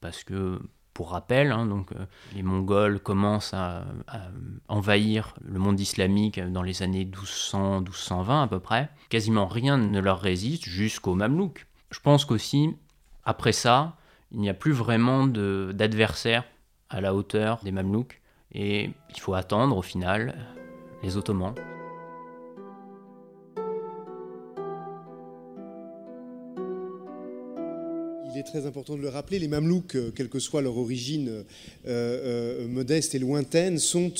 parce 0.01 0.23
que, 0.23 0.61
pour 0.93 1.11
rappel, 1.11 1.51
hein, 1.51 1.67
euh, 1.95 2.05
les 2.35 2.43
Mongols 2.43 2.99
commencent 2.99 3.53
à, 3.53 3.85
à, 4.07 4.21
envahir 4.67 5.35
le 5.43 5.59
monde 5.59 5.79
islamique 5.79 6.39
dans 6.39 6.63
les 6.63 6.81
années 6.81 7.05
1200-1220 7.05 8.43
à 8.43 8.47
peu 8.47 8.59
près. 8.59 8.89
Quasiment 9.09 9.47
rien 9.47 9.77
ne 9.77 9.99
leur 9.99 10.19
résiste 10.19 10.65
jusqu'aux 10.65 11.15
Mamelouks. 11.15 11.67
Je 11.91 11.99
pense 11.99 12.25
qu'aussi, 12.25 12.75
après 13.25 13.51
ça, 13.51 13.95
il 14.31 14.39
n'y 14.39 14.49
a 14.49 14.53
plus 14.53 14.73
vraiment 14.73 15.27
d'adversaires 15.27 16.45
à 16.89 17.01
la 17.01 17.13
hauteur 17.13 17.59
des 17.63 17.71
Mamelouks 17.71 18.21
et 18.51 18.91
il 19.09 19.19
faut 19.19 19.33
attendre 19.33 19.77
au 19.77 19.81
final 19.81 20.35
les 21.03 21.17
Ottomans. 21.17 21.53
Il 28.37 28.41
est 28.41 28.43
très 28.43 28.67
important 28.67 28.95
de 28.95 29.01
le 29.01 29.09
rappeler, 29.09 29.39
les 29.39 29.47
Mamelouks, 29.47 29.95
euh, 29.95 30.11
quelle 30.15 30.29
que 30.29 30.37
soit 30.37 30.61
leur 30.61 30.77
origine 30.77 31.27
euh, 31.27 31.43
euh, 31.87 32.67
modeste 32.67 33.15
et 33.15 33.19
lointaine, 33.19 33.79
sont 33.79 34.13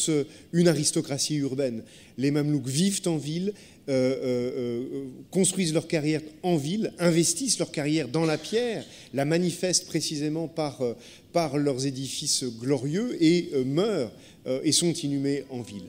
une 0.54 0.68
aristocratie 0.68 1.36
urbaine. 1.36 1.84
Les 2.18 2.32
Mamelouks 2.32 2.66
vivent 2.66 3.02
en 3.06 3.18
ville, 3.18 3.54
construisent 5.30 5.72
leur 5.72 5.88
carrière 5.88 6.22
en 6.42 6.56
ville, 6.56 6.94
investissent 6.98 7.60
leur 7.60 7.70
carrière 7.70 8.08
dans 8.08 8.26
la 8.26 8.40
pierre, 8.40 8.84
la 9.14 9.24
manifestent 9.24 9.86
précisément 9.86 10.48
par, 10.48 10.82
par 11.32 11.60
leurs 11.60 11.86
édifices 11.86 12.44
glorieux 12.60 13.16
et 13.24 13.52
meurent 13.66 14.12
et 14.64 14.72
sont 14.72 14.94
inhumés 14.94 15.44
en 15.52 15.62
ville. 15.62 15.86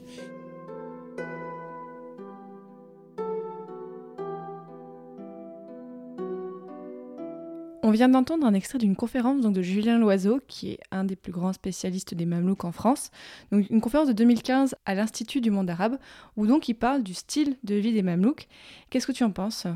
On 7.89 7.91
vient 7.91 8.11
d'entendre 8.11 8.47
un 8.47 8.53
extrait 8.53 8.77
d'une 8.77 8.97
conférence 8.97 9.41
donc, 9.41 9.55
de 9.55 9.63
Julien 9.63 9.99
Loiseau, 9.99 10.41
qui 10.47 10.73
est 10.73 10.81
un 10.91 11.05
des 11.05 11.17
plus 11.17 11.33
grands 11.33 11.55
spécialistes 11.55 12.13
des 12.13 12.27
Mamelouks 12.27 12.67
en 12.67 12.71
France. 12.71 13.11
Donc, 13.51 13.65
une 13.71 13.81
conférence 13.81 14.09
de 14.09 14.13
2015 14.13 14.77
à 14.85 14.95
l'Institut 14.95 15.41
du 15.41 15.51
monde 15.51 15.71
arabe, 15.71 15.97
où 16.37 16.47
donc 16.47 16.69
il 16.69 16.75
parle 16.75 17.03
du 17.03 17.15
style 17.15 17.57
de 17.65 17.77
vie 17.77 17.95
des 17.95 18.03
Mamelouks. 18.03 18.47
Qu'est-ce 18.91 19.07
que 19.07 19.13
tu 19.13 19.25
en 19.25 19.31
penses? 19.31 19.67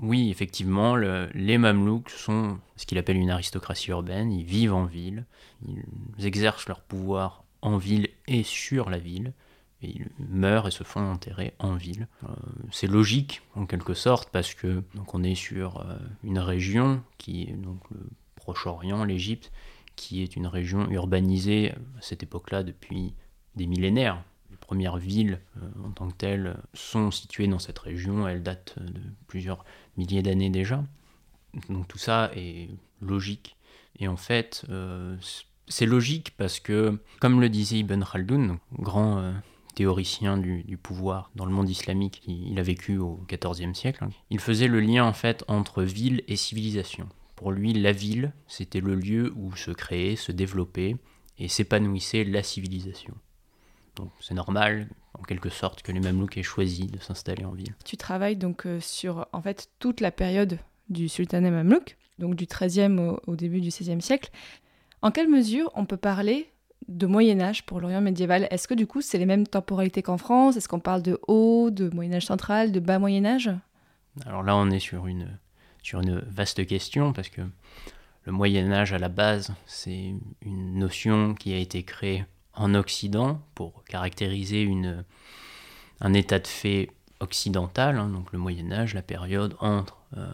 Oui, 0.00 0.30
effectivement, 0.30 0.96
les 0.96 1.58
Mamelouks 1.58 2.08
sont 2.08 2.56
ce 2.76 2.86
qu'il 2.86 2.96
appelle 2.96 3.18
une 3.18 3.28
aristocratie 3.28 3.90
urbaine. 3.90 4.32
Ils 4.32 4.46
vivent 4.46 4.72
en 4.72 4.86
ville, 4.86 5.26
ils 5.68 6.24
exercent 6.24 6.66
leur 6.66 6.80
pouvoir 6.80 7.44
en 7.60 7.76
ville 7.76 8.08
et 8.26 8.42
sur 8.42 8.88
la 8.88 8.98
ville 8.98 9.34
ils 9.82 10.08
meurent 10.18 10.68
et 10.68 10.70
se 10.70 10.84
font 10.84 11.00
enterrer 11.00 11.54
en 11.58 11.74
ville. 11.74 12.06
Euh, 12.24 12.28
c'est 12.70 12.86
logique 12.86 13.42
en 13.54 13.66
quelque 13.66 13.94
sorte 13.94 14.30
parce 14.30 14.54
que 14.54 14.82
donc 14.94 15.14
on 15.14 15.22
est 15.22 15.34
sur 15.34 15.80
euh, 15.80 15.96
une 16.22 16.38
région 16.38 17.02
qui 17.18 17.42
est 17.42 17.52
donc 17.52 17.80
le 17.90 18.00
Proche-Orient, 18.36 19.04
l'Égypte, 19.04 19.52
qui 19.96 20.22
est 20.22 20.36
une 20.36 20.46
région 20.46 20.90
urbanisée 20.90 21.72
à 21.72 22.02
cette 22.02 22.22
époque-là 22.22 22.62
depuis 22.62 23.14
des 23.56 23.66
millénaires. 23.66 24.22
Les 24.50 24.56
premières 24.56 24.96
villes 24.96 25.40
euh, 25.56 25.86
en 25.86 25.90
tant 25.90 26.08
que 26.08 26.16
telles 26.16 26.56
sont 26.74 27.10
situées 27.10 27.48
dans 27.48 27.58
cette 27.58 27.78
région, 27.78 28.28
elles 28.28 28.42
datent 28.42 28.78
de 28.78 29.00
plusieurs 29.28 29.64
milliers 29.96 30.22
d'années 30.22 30.50
déjà. 30.50 30.84
Donc 31.68 31.88
tout 31.88 31.98
ça 31.98 32.30
est 32.36 32.68
logique. 33.00 33.56
Et 33.98 34.08
en 34.08 34.16
fait, 34.16 34.64
c'est 35.66 35.84
logique 35.84 36.34
parce 36.38 36.60
que, 36.60 36.98
comme 37.20 37.40
le 37.40 37.50
disait 37.50 37.80
Ibn 37.80 38.02
Khaldoun, 38.02 38.58
grand 38.78 39.34
théoricien 39.74 40.36
du, 40.36 40.78
pouvoir 40.82 41.30
dans 41.34 41.46
le 41.46 41.52
monde 41.52 41.68
islamique, 41.68 42.22
il, 42.26 42.58
a 42.58 42.62
vécu 42.62 42.98
au 42.98 43.24
XIVe 43.28 43.74
siècle, 43.74 44.04
hein. 44.04 44.10
il 44.30 44.40
faisait 44.40 44.68
le 44.68 44.80
lien 44.80 45.04
en 45.04 45.12
fait 45.12 45.44
entre 45.48 45.82
ville 45.82 46.22
et 46.28 46.36
civilisation. 46.36 47.08
Pour 47.36 47.52
lui, 47.52 47.72
la 47.72 47.92
ville, 47.92 48.32
c'était 48.46 48.80
le 48.80 48.94
lieu 48.94 49.32
où 49.36 49.56
se 49.56 49.70
créait, 49.70 50.16
se 50.16 50.32
développait 50.32 50.96
et 51.38 51.48
s'épanouissait 51.48 52.24
la 52.24 52.42
civilisation. 52.42 53.14
Donc 53.96 54.10
c'est 54.20 54.34
normal, 54.34 54.88
en 55.14 55.22
quelque 55.22 55.48
sorte, 55.48 55.82
que 55.82 55.92
les 55.92 56.00
Mamelouks 56.00 56.36
aient 56.36 56.42
choisi 56.42 56.86
de 56.86 56.98
s'installer 56.98 57.44
en 57.44 57.52
ville. 57.52 57.74
Tu 57.84 57.96
travailles 57.96 58.36
donc 58.36 58.66
euh, 58.66 58.80
sur 58.80 59.26
en 59.32 59.40
fait 59.40 59.70
toute 59.78 60.00
la 60.00 60.10
période 60.10 60.58
du 60.90 61.08
sultanat 61.08 61.50
mamelouk, 61.50 61.96
donc 62.18 62.34
du 62.34 62.46
XIIIe 62.46 62.98
au, 62.98 63.20
au 63.26 63.36
début 63.36 63.60
du 63.60 63.68
XVIe 63.68 64.02
siècle. 64.02 64.30
En 65.02 65.10
quelle 65.10 65.28
mesure 65.28 65.70
on 65.74 65.86
peut 65.86 65.96
parler 65.96 66.50
de 66.90 67.06
Moyen 67.06 67.40
Âge 67.40 67.64
pour 67.64 67.80
l'Orient 67.80 68.00
médiéval. 68.00 68.48
Est-ce 68.50 68.68
que 68.68 68.74
du 68.74 68.86
coup 68.86 69.00
c'est 69.00 69.16
les 69.16 69.26
mêmes 69.26 69.46
temporalités 69.46 70.02
qu'en 70.02 70.18
France? 70.18 70.56
Est-ce 70.56 70.68
qu'on 70.68 70.80
parle 70.80 71.02
de 71.02 71.18
haut, 71.28 71.70
de 71.70 71.88
Moyen 71.94 72.14
Âge 72.14 72.26
central, 72.26 72.72
de 72.72 72.80
bas 72.80 72.98
Moyen 72.98 73.24
Âge? 73.24 73.50
Alors 74.26 74.42
là 74.42 74.56
on 74.56 74.70
est 74.70 74.80
sur 74.80 75.06
une, 75.06 75.38
vaste 76.26 76.66
question 76.66 77.12
parce 77.12 77.28
que 77.28 77.42
le 78.24 78.32
Moyen 78.32 78.70
Âge 78.72 78.92
à 78.92 78.98
la 78.98 79.08
base 79.08 79.54
c'est 79.66 80.14
une 80.42 80.78
notion 80.78 81.34
qui 81.34 81.54
a 81.54 81.58
été 81.58 81.84
créée 81.84 82.24
en 82.54 82.74
Occident 82.74 83.40
pour 83.54 83.84
caractériser 83.84 84.68
un 86.00 86.12
état 86.12 86.40
de 86.40 86.46
fait 86.46 86.90
occidental, 87.20 87.98
hein, 87.98 88.08
donc 88.08 88.32
le 88.32 88.38
Moyen 88.38 88.72
Âge, 88.72 88.94
la 88.94 89.02
période 89.02 89.54
entre 89.60 89.98
euh, 90.16 90.26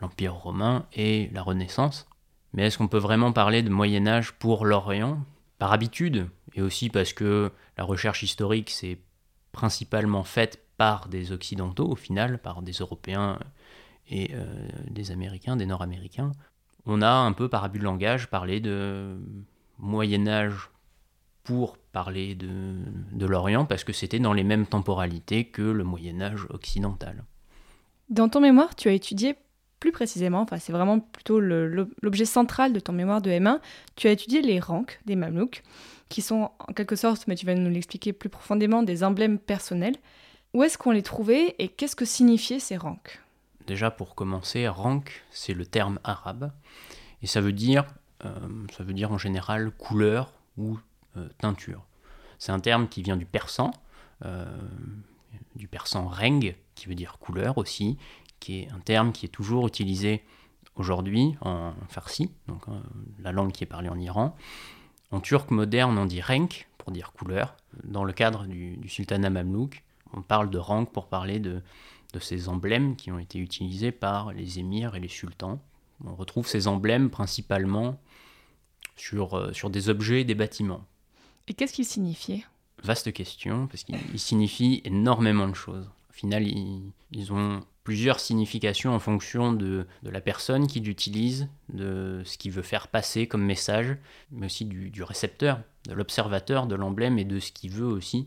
l'Empire 0.00 0.34
romain 0.34 0.86
et 0.94 1.28
la 1.32 1.42
Renaissance. 1.42 2.06
Mais 2.52 2.66
est-ce 2.66 2.78
qu'on 2.78 2.88
peut 2.88 2.98
vraiment 2.98 3.32
parler 3.32 3.62
de 3.62 3.70
Moyen 3.70 4.06
Âge 4.06 4.32
pour 4.32 4.64
l'Orient? 4.64 5.18
Par 5.58 5.72
habitude, 5.72 6.28
et 6.54 6.62
aussi 6.62 6.88
parce 6.88 7.12
que 7.12 7.50
la 7.76 7.84
recherche 7.84 8.22
historique 8.22 8.70
s'est 8.70 8.98
principalement 9.52 10.24
faite 10.24 10.64
par 10.76 11.08
des 11.08 11.32
Occidentaux, 11.32 11.88
au 11.88 11.96
final, 11.96 12.38
par 12.38 12.62
des 12.62 12.72
Européens 12.72 13.38
et 14.08 14.30
euh, 14.32 14.68
des 14.88 15.10
Américains, 15.10 15.56
des 15.56 15.66
Nord-Américains, 15.66 16.32
on 16.86 17.02
a 17.02 17.10
un 17.10 17.32
peu 17.32 17.48
par 17.48 17.64
abus 17.64 17.78
de 17.78 17.84
langage 17.84 18.28
parlé 18.30 18.60
de 18.60 19.18
Moyen 19.78 20.26
Âge 20.26 20.70
pour 21.44 21.76
parler 21.76 22.34
de, 22.34 22.76
de 23.12 23.26
l'Orient, 23.26 23.66
parce 23.66 23.84
que 23.84 23.92
c'était 23.92 24.18
dans 24.18 24.32
les 24.32 24.44
mêmes 24.44 24.66
temporalités 24.66 25.46
que 25.46 25.62
le 25.62 25.84
Moyen 25.84 26.20
Âge 26.20 26.46
occidental. 26.50 27.24
Dans 28.08 28.28
ton 28.28 28.40
mémoire, 28.40 28.74
tu 28.74 28.88
as 28.88 28.92
étudié 28.92 29.36
plus 29.80 29.92
précisément, 29.92 30.40
enfin 30.40 30.58
c'est 30.58 30.72
vraiment 30.72 31.00
plutôt 31.00 31.40
l'objet 31.40 32.24
central 32.24 32.72
de 32.72 32.80
ton 32.80 32.92
mémoire 32.92 33.22
de 33.22 33.30
M1, 33.30 33.60
tu 33.96 34.08
as 34.08 34.12
étudié 34.12 34.42
les 34.42 34.60
ranks 34.60 35.00
des 35.06 35.16
Mamelouks, 35.16 35.62
qui 36.08 36.22
sont 36.22 36.50
en 36.58 36.72
quelque 36.72 36.96
sorte, 36.96 37.26
mais 37.26 37.34
tu 37.34 37.46
vas 37.46 37.54
nous 37.54 37.70
l'expliquer 37.70 38.12
plus 38.12 38.28
profondément, 38.28 38.82
des 38.82 39.04
emblèmes 39.04 39.38
personnels. 39.38 39.96
Où 40.54 40.62
est-ce 40.62 40.78
qu'on 40.78 40.90
les 40.90 41.02
trouvait 41.02 41.54
et 41.58 41.68
qu'est-ce 41.68 41.94
que 41.94 42.04
signifiaient 42.04 42.58
ces 42.60 42.76
ranks? 42.76 43.20
Déjà 43.66 43.90
pour 43.90 44.14
commencer, 44.14 44.66
rank 44.66 45.24
c'est 45.30 45.52
le 45.52 45.66
terme 45.66 45.98
arabe 46.04 46.50
et 47.22 47.26
ça 47.26 47.40
veut 47.40 47.52
dire, 47.52 47.84
euh, 48.24 48.30
ça 48.76 48.82
veut 48.82 48.94
dire 48.94 49.12
en 49.12 49.18
général 49.18 49.70
couleur 49.72 50.32
ou 50.56 50.78
euh, 51.16 51.28
teinture. 51.38 51.84
C'est 52.38 52.52
un 52.52 52.60
terme 52.60 52.88
qui 52.88 53.02
vient 53.02 53.16
du 53.16 53.26
persan, 53.26 53.72
euh, 54.24 54.46
du 55.54 55.68
persan 55.68 56.08
reng, 56.08 56.54
qui 56.74 56.86
veut 56.86 56.94
dire 56.94 57.18
couleur 57.18 57.58
aussi, 57.58 57.98
qui 58.40 58.60
est 58.60 58.68
un 58.70 58.80
terme 58.80 59.12
qui 59.12 59.26
est 59.26 59.30
toujours 59.30 59.66
utilisé 59.66 60.22
aujourd'hui 60.76 61.36
en 61.40 61.72
farsi, 61.88 62.30
donc 62.46 62.68
euh, 62.68 62.72
la 63.18 63.32
langue 63.32 63.52
qui 63.52 63.64
est 63.64 63.66
parlée 63.66 63.88
en 63.88 63.98
Iran. 63.98 64.36
En 65.10 65.20
turc 65.20 65.50
moderne, 65.50 65.98
on 65.98 66.06
dit 66.06 66.20
renk 66.20 66.68
pour 66.78 66.92
dire 66.92 67.12
couleur. 67.12 67.56
Dans 67.84 68.04
le 68.04 68.12
cadre 68.12 68.46
du, 68.46 68.76
du 68.76 68.88
sultanat 68.88 69.30
mamelouk, 69.30 69.82
on 70.12 70.22
parle 70.22 70.50
de 70.50 70.58
rang 70.58 70.84
pour 70.84 71.08
parler 71.08 71.40
de, 71.40 71.62
de 72.12 72.18
ces 72.18 72.48
emblèmes 72.48 72.96
qui 72.96 73.10
ont 73.10 73.18
été 73.18 73.38
utilisés 73.38 73.92
par 73.92 74.32
les 74.32 74.58
émirs 74.58 74.94
et 74.94 75.00
les 75.00 75.08
sultans. 75.08 75.60
On 76.04 76.14
retrouve 76.14 76.46
ces 76.46 76.68
emblèmes 76.68 77.10
principalement 77.10 77.98
sur, 78.96 79.34
euh, 79.34 79.52
sur 79.52 79.70
des 79.70 79.88
objets 79.88 80.20
et 80.20 80.24
des 80.24 80.34
bâtiments. 80.34 80.84
Et 81.48 81.54
qu'est-ce 81.54 81.72
qu'ils 81.72 81.86
signifiaient 81.86 82.44
Vaste 82.84 83.12
question, 83.12 83.66
parce 83.66 83.82
qu'ils 83.82 84.20
signifient 84.20 84.82
énormément 84.84 85.48
de 85.48 85.54
choses. 85.54 85.90
Au 86.10 86.12
final, 86.12 86.46
ils, 86.46 86.92
ils 87.10 87.32
ont 87.32 87.64
plusieurs 87.88 88.20
significations 88.20 88.94
en 88.94 88.98
fonction 88.98 89.50
de, 89.50 89.86
la 90.02 90.20
personne 90.20 90.66
qui 90.66 90.78
l'utilise, 90.78 91.48
de 91.72 92.20
ce 92.26 92.36
qu'il 92.36 92.52
veut 92.52 92.60
faire 92.60 92.88
passer 92.88 93.26
comme 93.26 93.42
message, 93.42 93.96
mais 94.30 94.44
aussi 94.44 94.66
du, 94.66 95.02
récepteur, 95.02 95.62
de 95.88 95.94
l'observateur 95.94 96.66
de 96.66 96.74
l'emblème 96.74 97.18
et 97.18 97.24
de 97.24 97.40
ce 97.40 97.50
qu'il 97.50 97.70
veut 97.70 97.86
aussi 97.86 98.26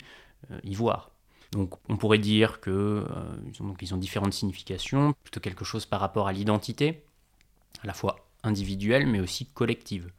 euh, 0.49 0.59
y 0.63 0.73
voir. 0.73 1.11
Donc 1.51 1.75
on 1.89 1.95
pourrait 1.95 2.17
dire 2.17 2.59
que 2.59 2.71
euh, 2.71 3.05
ont, 3.59 3.75
ont 3.91 3.97
différentes 3.97 4.33
significations, 4.33 5.13
plutôt 5.21 5.39
quelque 5.39 5.63
chose 5.63 5.85
par 5.85 5.99
rapport 5.99 6.27
à 6.27 6.33
l'identité, 6.33 7.03
à 7.83 7.85
la 7.85 7.93
fois 7.93 8.15
individuelle 8.41 9.05
mais 9.05 9.19
aussi 9.19 9.45
collective. 9.45 10.11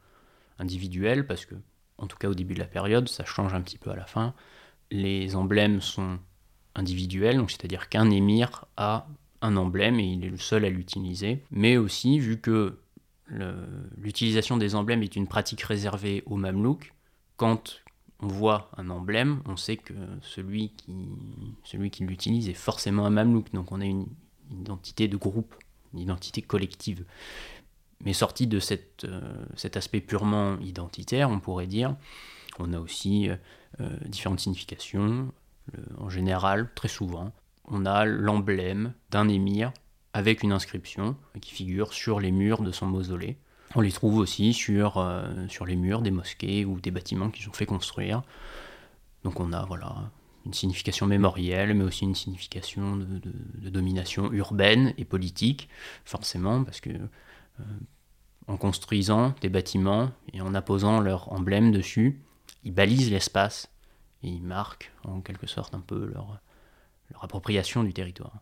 Individuelle 0.57 1.27
parce 1.27 1.45
que, 1.45 1.55
en 1.97 2.07
tout 2.07 2.15
cas 2.15 2.29
au 2.29 2.33
début 2.33 2.53
de 2.53 2.59
la 2.59 2.65
période, 2.65 3.09
ça 3.09 3.25
change 3.25 3.53
un 3.53 3.61
petit 3.61 3.77
peu 3.77 3.89
à 3.89 3.97
la 3.97 4.05
fin, 4.05 4.33
les 4.89 5.35
emblèmes 5.35 5.81
sont 5.81 6.17
individuels, 6.75 7.35
donc 7.35 7.51
c'est-à-dire 7.51 7.89
qu'un 7.89 8.09
émir 8.09 8.67
a 8.77 9.05
un 9.43 9.57
emblème 9.57 9.99
et 9.99 10.05
il 10.05 10.25
est 10.25 10.29
le 10.29 10.37
seul 10.37 10.65
à 10.65 10.69
l'utiliser, 10.69 11.43
mais 11.51 11.77
aussi 11.77 12.17
vu 12.17 12.39
que 12.39 12.79
l'utilisation 13.97 14.57
des 14.57 14.75
emblèmes 14.75 15.01
est 15.01 15.15
une 15.15 15.27
pratique 15.27 15.61
réservée 15.61 16.23
aux 16.27 16.35
mamelouks, 16.35 16.93
quand 17.35 17.81
on 18.19 18.27
voit 18.27 18.69
un 18.77 18.89
emblème, 18.89 19.41
on 19.45 19.57
sait 19.57 19.77
que 19.77 19.93
celui 20.21 20.69
qui, 20.69 20.93
l'utilise 21.99 22.47
est 22.47 22.53
forcément 22.53 23.05
un 23.05 23.09
mamelouk, 23.09 23.51
donc 23.53 23.71
on 23.71 23.81
a 23.81 23.85
une 23.85 24.07
identité 24.51 25.07
de 25.07 25.17
groupe, 25.17 25.55
une 25.93 25.99
identité 25.99 26.41
collective. 26.41 27.05
Mais 28.05 28.13
sorti 28.13 28.47
de 28.47 28.59
euh, 29.05 29.45
cet 29.55 29.77
aspect 29.77 30.01
purement 30.01 30.57
identitaire, 30.59 31.29
on 31.29 31.39
pourrait 31.39 31.67
dire, 31.67 31.95
on 32.59 32.73
a 32.73 32.79
aussi 32.79 33.29
euh, 33.29 33.97
différentes 34.05 34.39
significations. 34.39 35.31
En 35.97 36.09
général, 36.09 36.69
très 36.75 36.89
souvent, 36.89 37.31
on 37.65 37.85
a 37.85 38.05
l'emblème 38.05 38.93
d'un 39.11 39.27
émir 39.27 39.71
avec 40.13 40.43
une 40.43 40.51
inscription 40.51 41.15
qui 41.41 41.51
figure 41.51 41.93
sur 41.93 42.19
les 42.19 42.31
murs 42.31 42.61
de 42.61 42.71
son 42.71 42.85
mausolée. 42.85 43.37
On 43.75 43.81
les 43.81 43.91
trouve 43.91 44.17
aussi 44.17 44.53
sur, 44.53 44.97
euh, 44.97 45.47
sur 45.47 45.65
les 45.65 45.75
murs 45.75 46.01
des 46.01 46.11
mosquées 46.11 46.65
ou 46.65 46.79
des 46.79 46.91
bâtiments 46.91 47.31
qu'ils 47.31 47.49
ont 47.49 47.53
fait 47.53 47.65
construire. 47.65 48.21
Donc 49.23 49.39
on 49.39 49.51
a 49.53 49.65
voilà, 49.65 50.11
une 50.45 50.53
signification 50.53 51.07
mémorielle, 51.07 51.73
mais 51.73 51.83
aussi 51.83 52.03
une 52.03 52.15
signification 52.15 52.97
de, 52.97 53.69
domination 53.69 54.31
urbaine 54.31 54.93
et 54.97 55.05
politique, 55.05 55.69
forcément, 56.05 56.63
parce 56.63 56.81
que 56.81 56.89
euh, 56.91 57.63
en 58.47 58.57
construisant 58.57 59.33
des 59.41 59.49
bâtiments 59.49 60.11
et 60.33 60.41
en 60.41 60.53
apposant 60.53 60.99
leur 60.99 61.31
emblème 61.31 61.71
dessus, 61.71 62.21
ils 62.63 62.73
balisent 62.73 63.09
l'espace 63.09 63.69
et 64.21 64.27
ils 64.27 64.43
marquent 64.43 64.91
en 65.03 65.21
quelque 65.21 65.47
sorte 65.47 65.73
un 65.73 65.79
peu 65.79 66.11
leur, 66.13 66.39
leur 67.11 67.23
appropriation 67.23 67.83
du 67.83 67.93
territoire. 67.93 68.41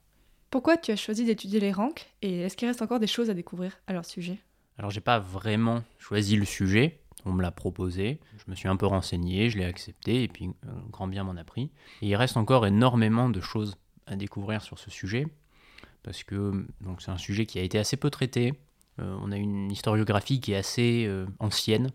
Pourquoi 0.49 0.75
tu 0.75 0.91
as 0.91 0.97
choisi 0.97 1.23
d'étudier 1.23 1.59
les 1.61 1.71
ranks 1.71 2.07
et 2.21 2.41
est-ce 2.41 2.57
qu'il 2.57 2.67
reste 2.67 2.81
encore 2.81 2.99
des 2.99 3.07
choses 3.07 3.29
à 3.29 3.33
découvrir 3.33 3.79
à 3.87 3.93
leur 3.93 4.05
sujet? 4.05 4.37
Alors 4.77 4.91
j'ai 4.91 4.99
pas 4.99 5.19
vraiment 5.19 5.83
choisi 5.97 6.35
le 6.35 6.43
sujet, 6.43 6.99
on 7.25 7.31
me 7.31 7.41
l'a 7.41 7.51
proposé, 7.51 8.19
je 8.37 8.51
me 8.51 8.55
suis 8.55 8.67
un 8.67 8.75
peu 8.75 8.85
renseigné, 8.85 9.49
je 9.49 9.57
l'ai 9.57 9.65
accepté 9.65 10.23
et 10.23 10.27
puis 10.27 10.47
euh, 10.47 10.71
grand 10.89 11.07
bien 11.07 11.23
m'en 11.23 11.37
a 11.37 11.43
pris. 11.43 11.71
Et 12.01 12.09
il 12.09 12.15
reste 12.15 12.35
encore 12.35 12.65
énormément 12.65 13.29
de 13.29 13.39
choses 13.39 13.77
à 14.07 14.15
découvrir 14.15 14.61
sur 14.61 14.77
ce 14.79 14.89
sujet 14.89 15.25
parce 16.03 16.23
que 16.23 16.65
donc 16.81 17.01
c'est 17.01 17.11
un 17.11 17.17
sujet 17.17 17.45
qui 17.45 17.59
a 17.59 17.61
été 17.61 17.77
assez 17.77 17.95
peu 17.95 18.09
traité. 18.09 18.53
Euh, 18.99 19.17
on 19.21 19.31
a 19.31 19.37
une 19.37 19.71
historiographie 19.71 20.41
qui 20.41 20.53
est 20.53 20.57
assez 20.57 21.05
euh, 21.07 21.25
ancienne, 21.39 21.91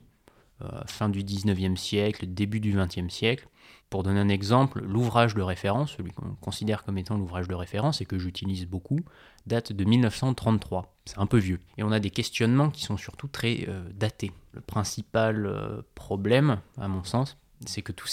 fin 0.86 1.10
du 1.10 1.22
19e 1.22 1.76
siècle, 1.76 2.24
début 2.26 2.60
du 2.60 2.74
20e 2.74 3.10
siècle. 3.10 3.46
Pour 3.88 4.02
donner 4.02 4.18
un 4.18 4.28
exemple, 4.28 4.82
l'ouvrage 4.82 5.34
de 5.34 5.42
référence, 5.42 5.92
celui 5.96 6.10
qu'on 6.10 6.34
considère 6.40 6.84
comme 6.84 6.98
étant 6.98 7.16
l'ouvrage 7.16 7.46
de 7.46 7.54
référence 7.54 8.00
et 8.00 8.04
que 8.04 8.18
j'utilise 8.18 8.66
beaucoup, 8.66 8.98
date 9.46 9.72
de 9.72 9.84
1933. 9.84 10.92
C'est 11.04 11.18
un 11.18 11.26
peu 11.26 11.38
vieux. 11.38 11.60
Et 11.78 11.84
on 11.84 11.92
a 11.92 12.00
des 12.00 12.10
questionnements 12.10 12.70
qui 12.70 12.82
sont 12.82 12.96
surtout 12.96 13.28
très 13.28 13.64
euh, 13.68 13.88
datés. 13.94 14.32
Le 14.52 14.60
principal 14.60 15.46
euh, 15.46 15.82
problème, 15.94 16.58
à 16.78 16.88
mon 16.88 17.04
sens, 17.04 17.38
c'est 17.64 17.82
que 17.82 17.92
tous 17.92 18.08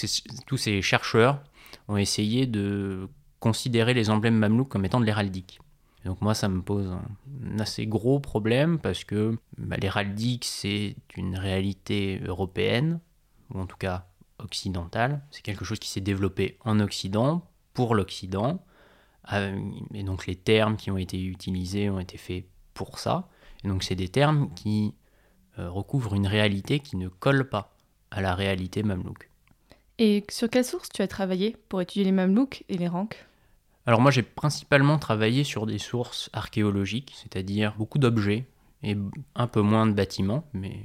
ces, 0.57 0.81
chercheurs 0.81 1.43
ont 1.87 1.97
essayé 1.97 2.45
de 2.45 3.09
considérer 3.39 3.93
les 3.93 4.09
emblèmes 4.09 4.37
mamelouks 4.37 4.69
comme 4.69 4.85
étant 4.85 4.99
de 4.99 5.05
l'héraldique. 5.05 5.59
Donc 6.05 6.21
moi, 6.21 6.33
ça 6.33 6.49
me 6.49 6.61
pose 6.61 6.87
un, 6.87 7.59
assez 7.59 7.87
gros 7.87 8.19
problème 8.19 8.77
parce 8.77 9.03
que 9.03 9.37
bah, 9.57 9.77
l'héraldique, 9.77 10.45
c'est 10.45 10.95
une 11.15 11.35
réalité 11.35 12.21
européenne, 12.25 12.99
ou 13.53 13.59
en 13.59 13.65
tout 13.65 13.77
cas 13.77 14.07
occidentale. 14.43 15.23
C'est 15.31 15.41
quelque 15.41 15.65
chose 15.65 15.79
qui 15.79 15.89
s'est 15.89 16.01
développé 16.01 16.57
en 16.63 16.79
Occident, 16.79 17.43
pour 17.73 17.95
l'Occident. 17.95 18.63
Euh, 19.31 19.57
et 19.93 20.03
donc 20.03 20.27
les 20.27 20.35
termes 20.35 20.77
qui 20.77 20.91
ont 20.91 20.97
été 20.97 21.23
utilisés 21.23 21.89
ont 21.89 21.99
été 21.99 22.17
faits 22.17 22.45
pour 22.73 22.99
ça. 22.99 23.29
Et 23.63 23.67
donc 23.67 23.83
c'est 23.83 23.95
des 23.95 24.09
termes 24.09 24.53
qui 24.53 24.93
euh, 25.59 25.69
recouvrent 25.69 26.13
une 26.13 26.27
réalité 26.27 26.79
qui 26.79 26.97
ne 26.97 27.07
colle 27.07 27.49
pas 27.49 27.75
à 28.11 28.21
la 28.21 28.35
réalité 28.35 28.83
mamelouk. 28.83 29.29
Et 29.99 30.23
sur 30.29 30.49
quelle 30.49 30.65
source 30.65 30.89
tu 30.89 31.01
as 31.01 31.07
travaillé 31.07 31.55
pour 31.69 31.81
étudier 31.81 32.03
les 32.03 32.11
mamelouks 32.11 32.63
et 32.67 32.77
les 32.77 32.87
ranks? 32.87 33.25
Alors 33.85 34.01
moi 34.01 34.11
j'ai 34.11 34.23
principalement 34.23 34.97
travaillé 34.97 35.43
sur 35.43 35.65
des 35.65 35.77
sources 35.77 36.29
archéologiques, 36.33 37.13
c'est-à-dire 37.15 37.75
beaucoup 37.77 37.99
d'objets 37.99 38.45
et 38.81 38.97
un 39.35 39.47
peu 39.47 39.61
moins 39.61 39.85
de 39.87 39.93
bâtiments, 39.93 40.45
mais 40.53 40.83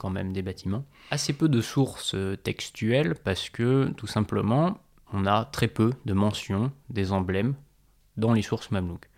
quand 0.00 0.10
même 0.10 0.32
des 0.32 0.42
bâtiments. 0.42 0.84
Assez 1.10 1.34
peu 1.34 1.48
de 1.48 1.60
sources 1.60 2.16
textuelles 2.42 3.14
parce 3.22 3.50
que 3.50 3.92
tout 3.96 4.06
simplement 4.06 4.78
on 5.12 5.26
a 5.26 5.44
très 5.44 5.68
peu 5.68 5.92
de 6.06 6.14
mentions 6.14 6.72
des 6.88 7.12
emblèmes 7.12 7.54
dans 8.16 8.32
les 8.32 8.42
sources 8.42 8.70
mamelouques. 8.70 9.08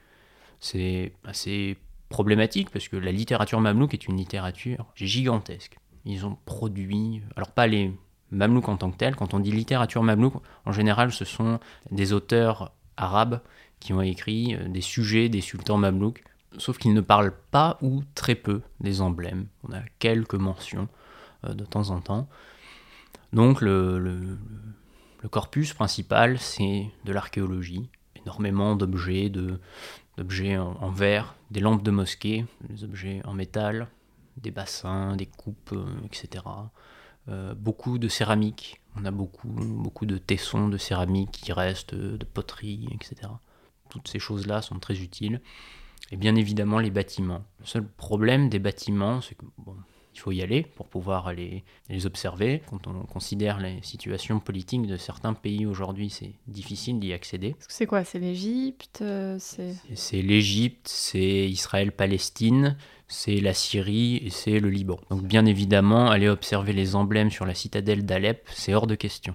C'est 0.59 1.13
assez 1.25 1.77
problématique 2.09 2.71
parce 2.71 2.89
que 2.89 2.97
la 2.97 3.13
littérature 3.13 3.61
mamelouk 3.61 3.95
est 3.95 4.07
une 4.07 4.17
littérature 4.17 4.87
gigantesque. 4.97 5.79
Ils 6.05 6.27
ont 6.27 6.37
produit, 6.45 7.23
alors 7.37 7.53
pas 7.53 7.67
les 7.67 7.93
mamelouks 8.31 8.69
en 8.69 8.77
tant 8.77 8.91
que 8.91 8.97
tels, 8.97 9.15
quand 9.15 9.35
on 9.35 9.41
dit 9.41 9.53
littérature 9.53 10.03
mamelouk, 10.03 10.35
en 10.67 10.73
général 10.73 11.13
ce 11.13 11.25
sont 11.25 11.61
des 11.91 12.13
auteurs 12.13 12.73
arabes 12.97 13.41
qui 13.81 13.93
ont 13.93 14.03
écrit 14.03 14.57
des 14.69 14.81
sujets 14.81 15.29
des 15.29 15.41
sultans 15.41 15.79
mamelouks, 15.79 16.23
sauf 16.59 16.79
qu'ils 16.79 16.95
ne 16.95 17.01
parlent 17.01 17.35
pas 17.51 17.79
ou 17.83 18.03
très 18.15 18.35
peu 18.35 18.63
des 18.81 19.01
emblèmes. 19.01 19.47
On 19.65 19.73
a 19.73 19.81
quelques 19.99 20.35
mentions 20.35 20.89
euh, 21.45 21.55
de 21.55 21.65
temps 21.65 21.91
en 21.91 22.01
temps. 22.01 22.29
Donc 23.33 23.61
le, 23.61 24.37
corpus 25.31 25.73
principal, 25.73 26.39
c'est 26.39 26.91
de 27.05 27.13
l'archéologie, 27.13 27.89
énormément 28.17 28.77
d'objets, 28.77 29.31
d'objets 29.31 30.59
en, 30.59 30.77
en, 30.81 30.91
verre, 30.91 31.35
des 31.51 31.61
lampes 31.61 31.83
de 31.83 31.91
mosquée, 31.91 32.45
des 32.69 32.85
objets 32.85 33.23
en 33.25 33.33
métal, 33.33 33.89
des 34.37 34.51
bassins, 34.51 35.17
des 35.17 35.27
coupes, 35.27 35.73
euh, 35.73 35.87
etc. 36.05 36.45
Euh, 37.29 37.55
beaucoup 37.55 37.99
de 37.99 38.09
céramique, 38.09 38.81
on 38.97 39.05
a 39.05 39.11
beaucoup, 39.11 39.49
beaucoup 39.49 40.07
de 40.07 40.19
tessons 40.19 40.69
de 40.69 40.77
céramique 40.77 41.31
qui 41.31 41.53
restent, 41.53 41.95
de 41.95 42.25
poterie, 42.25 42.89
etc. 42.93 43.31
Toutes 43.91 44.09
ces 44.09 44.19
choses-là 44.19 44.63
sont 44.63 44.79
très 44.79 45.01
utiles. 45.01 45.41
Et 46.13 46.17
bien 46.17 46.37
évidemment 46.37 46.79
les 46.79 46.91
bâtiments. 46.91 47.43
Le 47.61 47.67
seul 47.67 47.85
problème 47.85 48.51
des 48.51 48.59
bâtiments, 48.59 49.23
c'est 49.23 49.35
que 49.35 49.47
bon, 49.57 49.75
il 50.15 50.21
faut 50.21 50.31
y 50.31 50.43
aller 50.43 50.63
pour 50.63 50.89
pouvoir 50.89 51.33
les, 51.33 51.65
les, 51.89 52.05
observer. 52.05 52.63
Quand 52.69 52.87
on 52.87 53.05
considère 53.07 53.59
les 53.59 53.79
situations 53.83 54.39
politiques 54.39 54.87
de 54.87 54.99
certains 54.99 55.33
pays 55.33 55.65
aujourd'hui, 55.65 56.11
c'est 56.11 56.33
difficile 56.47 57.01
d'y 57.01 57.15
accéder. 57.15 57.57
C'est 57.67 57.87
quoi? 57.87 58.05
C'est 58.05 58.19
l'Égypte 58.19 58.99
euh, 59.01 59.39
C'est 59.39 60.21
l'Égypte, 60.21 60.87
c'est 60.87 61.49
Israël-Palestine, 61.49 62.77
c'est 63.09 63.41
la 63.41 63.55
Syrie 63.55 64.17
et 64.17 64.29
c'est 64.29 64.61
le 64.61 64.69
Liban. 64.69 65.01
Donc 65.09 65.23
bien 65.23 65.47
évidemment, 65.47 66.11
aller 66.11 66.29
observer 66.29 66.75
les 66.75 66.95
emblèmes 66.95 67.31
sur 67.31 67.47
la 67.47 67.55
citadelle 67.55 68.05
d'Alep, 68.05 68.47
c'est 68.53 68.75
hors 68.75 68.87
de 68.87 68.97
question. 68.97 69.35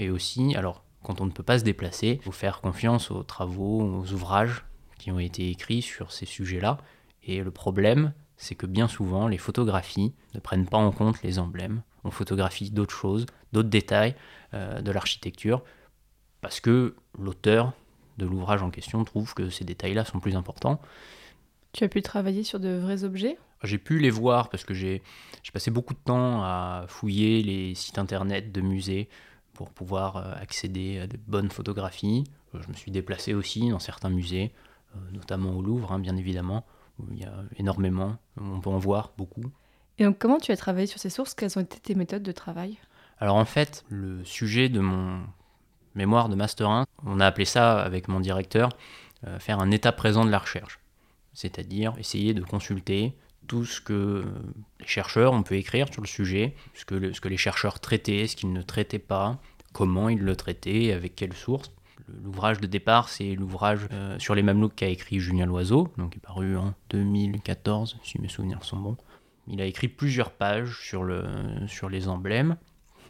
Et 0.00 0.10
aussi, 0.10 0.56
alors 0.56 0.82
quand 1.04 1.20
on 1.20 1.26
ne 1.26 1.30
peut 1.30 1.44
pas 1.44 1.60
se 1.60 1.64
déplacer, 1.64 2.18
il 2.20 2.24
faut 2.24 2.32
faire 2.32 2.60
confiance 2.60 3.12
aux 3.12 3.22
travaux, 3.22 3.80
aux 3.80 4.12
ouvrages 4.12 4.64
qui 5.00 5.10
ont 5.10 5.18
été 5.18 5.48
écrits 5.48 5.82
sur 5.82 6.12
ces 6.12 6.26
sujets-là. 6.26 6.78
Et 7.24 7.42
le 7.42 7.50
problème, 7.50 8.12
c'est 8.36 8.54
que 8.54 8.66
bien 8.66 8.86
souvent, 8.86 9.28
les 9.28 9.38
photographies 9.38 10.12
ne 10.34 10.40
prennent 10.40 10.66
pas 10.66 10.78
en 10.78 10.92
compte 10.92 11.22
les 11.22 11.38
emblèmes. 11.38 11.82
On 12.04 12.10
photographie 12.10 12.70
d'autres 12.70 12.94
choses, 12.94 13.26
d'autres 13.52 13.68
détails 13.68 14.14
euh, 14.54 14.80
de 14.80 14.90
l'architecture, 14.90 15.62
parce 16.40 16.60
que 16.60 16.94
l'auteur 17.18 17.72
de 18.18 18.26
l'ouvrage 18.26 18.62
en 18.62 18.70
question 18.70 19.02
trouve 19.04 19.34
que 19.34 19.50
ces 19.50 19.64
détails-là 19.64 20.04
sont 20.04 20.20
plus 20.20 20.36
importants. 20.36 20.80
Tu 21.72 21.84
as 21.84 21.88
pu 21.88 22.02
travailler 22.02 22.42
sur 22.42 22.60
de 22.60 22.76
vrais 22.76 23.04
objets? 23.04 23.38
J'ai 23.62 23.78
pu 23.78 23.98
les 23.98 24.10
voir 24.10 24.48
parce 24.48 24.64
que 24.64 24.74
j'ai 24.74 25.02
passé 25.52 25.70
beaucoup 25.70 25.94
de 25.94 25.98
temps 25.98 26.42
à 26.42 26.84
fouiller 26.88 27.42
les 27.42 27.74
sites 27.74 27.98
internet 27.98 28.52
de 28.52 28.60
musées 28.60 29.08
pour 29.52 29.70
pouvoir 29.70 30.16
euh, 30.16 30.32
accéder 30.40 30.98
à 30.98 31.06
de 31.06 31.18
bonnes 31.26 31.50
photographies. 31.50 32.24
Je 32.54 32.68
me 32.68 32.74
suis 32.74 32.90
déplacé 32.90 33.34
aussi 33.34 33.68
dans 33.68 33.78
certains 33.78 34.10
musées, 34.10 34.52
notamment 35.12 35.56
au 35.56 35.62
Louvre, 35.62 35.92
hein, 35.92 35.98
bien 35.98 36.16
évidemment, 36.16 36.64
où 36.98 37.04
il 37.12 37.20
y 37.20 37.24
a 37.24 37.32
énormément, 37.56 38.16
on 38.40 38.60
peut 38.60 38.70
en 38.70 38.78
voir 38.78 39.12
beaucoup. 39.16 39.44
Et 39.98 40.04
donc 40.04 40.18
comment 40.18 40.38
tu 40.38 40.52
as 40.52 40.56
travaillé 40.56 40.86
sur 40.86 40.98
ces 40.98 41.10
sources? 41.10 41.34
Quelles 41.34 41.58
ont 41.58 41.62
été 41.62 41.78
tes 41.78 41.94
méthodes 41.94 42.22
de 42.22 42.32
travail? 42.32 42.78
Alors 43.18 43.36
en 43.36 43.44
fait, 43.44 43.84
le 43.88 44.24
sujet 44.24 44.68
de 44.68 44.80
mon 44.80 45.20
mémoire 45.94 46.28
de 46.28 46.34
Master 46.34 46.70
1, 46.70 46.86
on 47.04 47.20
a 47.20 47.26
appelé 47.26 47.44
ça 47.44 47.80
avec 47.80 48.08
mon 48.08 48.20
directeur, 48.20 48.70
euh, 49.26 49.38
faire 49.38 49.60
un 49.60 49.70
état 49.70 49.92
présent 49.92 50.24
de 50.24 50.30
la 50.30 50.38
recherche. 50.38 50.80
C'est-à-dire 51.34 51.94
essayer 51.98 52.32
de 52.34 52.42
consulter 52.42 53.14
tout 53.46 53.64
ce 53.64 53.80
que 53.80 54.24
les 54.78 54.86
chercheurs 54.86 55.32
ont 55.32 55.42
pu 55.42 55.56
écrire 55.56 55.92
sur 55.92 56.02
le 56.02 56.06
sujet, 56.06 56.54
ce 56.74 56.84
que, 56.84 57.12
ce 57.12 57.20
que 57.20 57.28
les 57.28 57.36
chercheurs 57.36 57.80
traitaient, 57.80 58.26
ce 58.26 58.36
qu'ils 58.36 58.52
ne 58.52 58.62
traitaient 58.62 58.98
pas, 58.98 59.38
comment 59.72 60.08
ils 60.08 60.20
le 60.20 60.36
traitaient, 60.36 60.92
avec 60.92 61.16
quelles 61.16 61.34
sources. 61.34 61.72
L'ouvrage 62.08 62.60
de 62.60 62.66
départ, 62.66 63.08
c'est 63.08 63.34
l'ouvrage 63.34 63.86
euh, 63.92 64.18
sur 64.18 64.34
les 64.34 64.42
Mamelouks 64.42 64.74
qu'a 64.74 64.88
écrit 64.88 65.20
Julien 65.20 65.46
Loiseau, 65.46 65.88
donc 65.98 66.14
il 66.14 66.18
est 66.18 66.20
paru 66.20 66.56
en 66.56 66.74
2014, 66.90 67.98
si 68.02 68.20
mes 68.20 68.28
souvenirs 68.28 68.64
sont 68.64 68.78
bons. 68.78 68.96
Il 69.46 69.60
a 69.60 69.64
écrit 69.64 69.88
plusieurs 69.88 70.30
pages 70.30 70.78
sur, 70.80 71.02
le, 71.02 71.24
sur 71.66 71.88
les 71.88 72.08
emblèmes. 72.08 72.56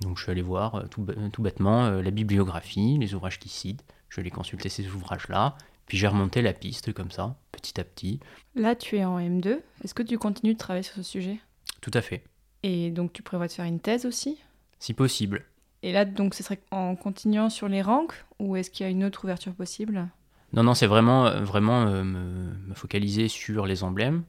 Donc 0.00 0.16
je 0.16 0.22
suis 0.22 0.33
allé 0.33 0.42
voir 0.42 0.76
euh, 0.76 0.87
tout, 0.87 1.07
tout 1.33 1.42
bêtement 1.42 1.85
euh, 1.85 2.03
la 2.03 2.11
bibliographie, 2.11 2.96
les 2.98 3.14
ouvrages 3.14 3.38
qu'il 3.38 3.50
cite. 3.50 3.85
Je 4.09 4.20
vais 4.20 4.31
consulter 4.31 4.68
ces 4.68 4.88
ouvrages-là. 4.88 5.57
Puis 5.87 5.98
j'ai 5.98 6.07
remonté 6.07 6.40
la 6.40 6.53
piste 6.53 6.92
comme 6.92 7.11
ça, 7.11 7.37
petit 7.50 7.81
à 7.81 7.85
petit. 7.85 8.20
Là, 8.55 8.76
tu 8.76 8.96
es 8.96 9.05
en 9.05 9.18
M2. 9.18 9.61
Est-ce 9.83 9.92
que 9.92 10.05
tu 10.05 10.18
continues 10.18 10.55
de 10.55 10.59
travailler 10.59 10.85
sur 10.85 10.94
ce 10.94 11.03
sujet? 11.03 11.40
Tout 11.81 11.90
à 11.94 12.00
fait. 12.00 12.22
Et 12.62 12.90
donc 12.90 13.12
tu 13.12 13.22
prévois 13.22 13.48
de 13.48 13.53
faire 13.53 13.64
une 13.64 13.81
thèse 13.81 14.07
aussi? 14.07 14.38
Si 14.79 14.94
possible. 14.94 15.44
Et 15.83 15.93
là, 15.93 16.05
donc, 16.05 16.35
ce 16.35 16.43
serait 16.43 16.61
en 16.71 16.95
continuant 16.97 17.51
sur 17.51 17.69
les 17.69 17.83
rangs 17.83 18.09
ou 18.38 18.57
est-ce 18.57 18.71
qu'il 18.71 18.85
y 18.85 18.88
a 18.88 18.90
une 18.90 19.05
autre 19.05 19.25
ouverture 19.25 19.55
possible? 19.55 20.09
Non, 20.53 20.62
non, 20.62 20.75
c'est 20.75 20.87
vraiment, 20.87 21.27
euh, 21.27 21.40
vraiment 21.40 21.87
euh, 21.87 22.03
me, 22.03 22.75
focaliser 22.75 23.29
sur 23.29 23.66
les 23.66 23.83
emblèmes 23.83 24.25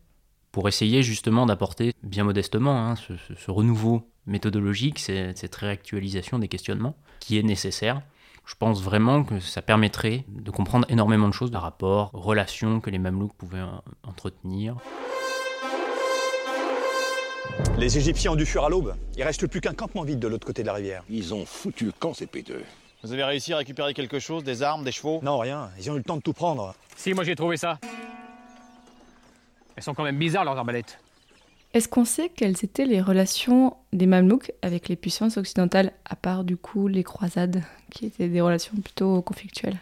pour 0.51 0.67
essayer 0.67 1.01
justement 1.03 1.45
d'apporter, 1.45 1.93
bien 2.03 2.23
modestement, 2.23 2.85
hein, 2.85 2.95
ce, 2.95 3.51
renouveau 3.51 4.07
méthodologique, 4.27 4.99
cette 4.99 5.55
réactualisation 5.55 6.39
des 6.39 6.47
questionnements 6.47 6.95
qui 7.19 7.39
est 7.39 7.43
nécessaire 7.43 8.01
je 8.45 8.55
pense 8.55 8.81
vraiment 8.81 9.23
que 9.23 9.39
ça 9.39 9.61
permettrait 9.61 10.25
de 10.27 10.51
comprendre 10.51 10.85
énormément 10.89 11.27
de 11.27 11.33
choses 11.33 11.51
par 11.51 11.61
rapport 11.61 12.11
aux 12.13 12.19
relations 12.19 12.81
que 12.81 12.89
les 12.89 12.99
Mamelouks 12.99 13.35
pouvaient 13.37 13.63
entretenir. 14.03 14.75
Les 17.77 17.97
Égyptiens 17.97 18.31
ont 18.31 18.35
dû 18.35 18.45
fuir 18.45 18.63
à 18.63 18.69
l'aube. 18.69 18.95
Il 19.17 19.23
reste 19.23 19.47
plus 19.47 19.61
qu'un 19.61 19.73
campement 19.73 20.03
vide 20.03 20.19
de 20.19 20.27
l'autre 20.27 20.45
côté 20.45 20.61
de 20.61 20.67
la 20.67 20.73
rivière. 20.73 21.03
Ils 21.09 21.33
ont 21.33 21.45
foutu 21.45 21.85
le 21.85 21.91
camp, 21.91 22.13
ces 22.13 22.27
péteux. 22.27 22.63
Vous 23.03 23.11
avez 23.11 23.23
réussi 23.23 23.53
à 23.53 23.57
récupérer 23.57 23.93
quelque 23.93 24.19
chose 24.19 24.43
Des 24.43 24.61
armes, 24.61 24.83
des 24.83 24.91
chevaux? 24.91 25.19
Non, 25.23 25.39
rien. 25.39 25.71
Ils 25.79 25.89
ont 25.89 25.95
eu 25.95 25.97
le 25.97 26.03
temps 26.03 26.17
de 26.17 26.21
tout 26.21 26.33
prendre. 26.33 26.75
Si, 26.95 27.13
moi 27.13 27.23
j'ai 27.23 27.35
trouvé 27.35 27.57
ça. 27.57 27.79
Elles 29.75 29.83
sont 29.83 29.93
quand 29.93 30.03
même 30.03 30.17
bizarres, 30.19 30.45
leurs 30.45 30.57
arbalètes. 30.57 30.99
Est-ce 31.73 31.87
qu'on 31.87 32.05
sait 32.05 32.29
quelles 32.29 32.63
étaient 32.63 32.85
les 32.85 33.01
relations 33.01 33.75
des 33.93 34.05
Mamelouks 34.05 34.51
avec 34.61 34.89
les 34.89 34.97
puissances 34.97 35.37
occidentales, 35.37 35.93
à 36.05 36.15
part 36.15 36.43
du 36.43 36.57
coup 36.57 36.87
les 36.87 37.03
croisades, 37.03 37.63
qui 37.89 38.05
étaient 38.05 38.27
des 38.27 38.41
relations 38.41 38.75
plutôt 38.75 39.21
conflictuelles? 39.21 39.77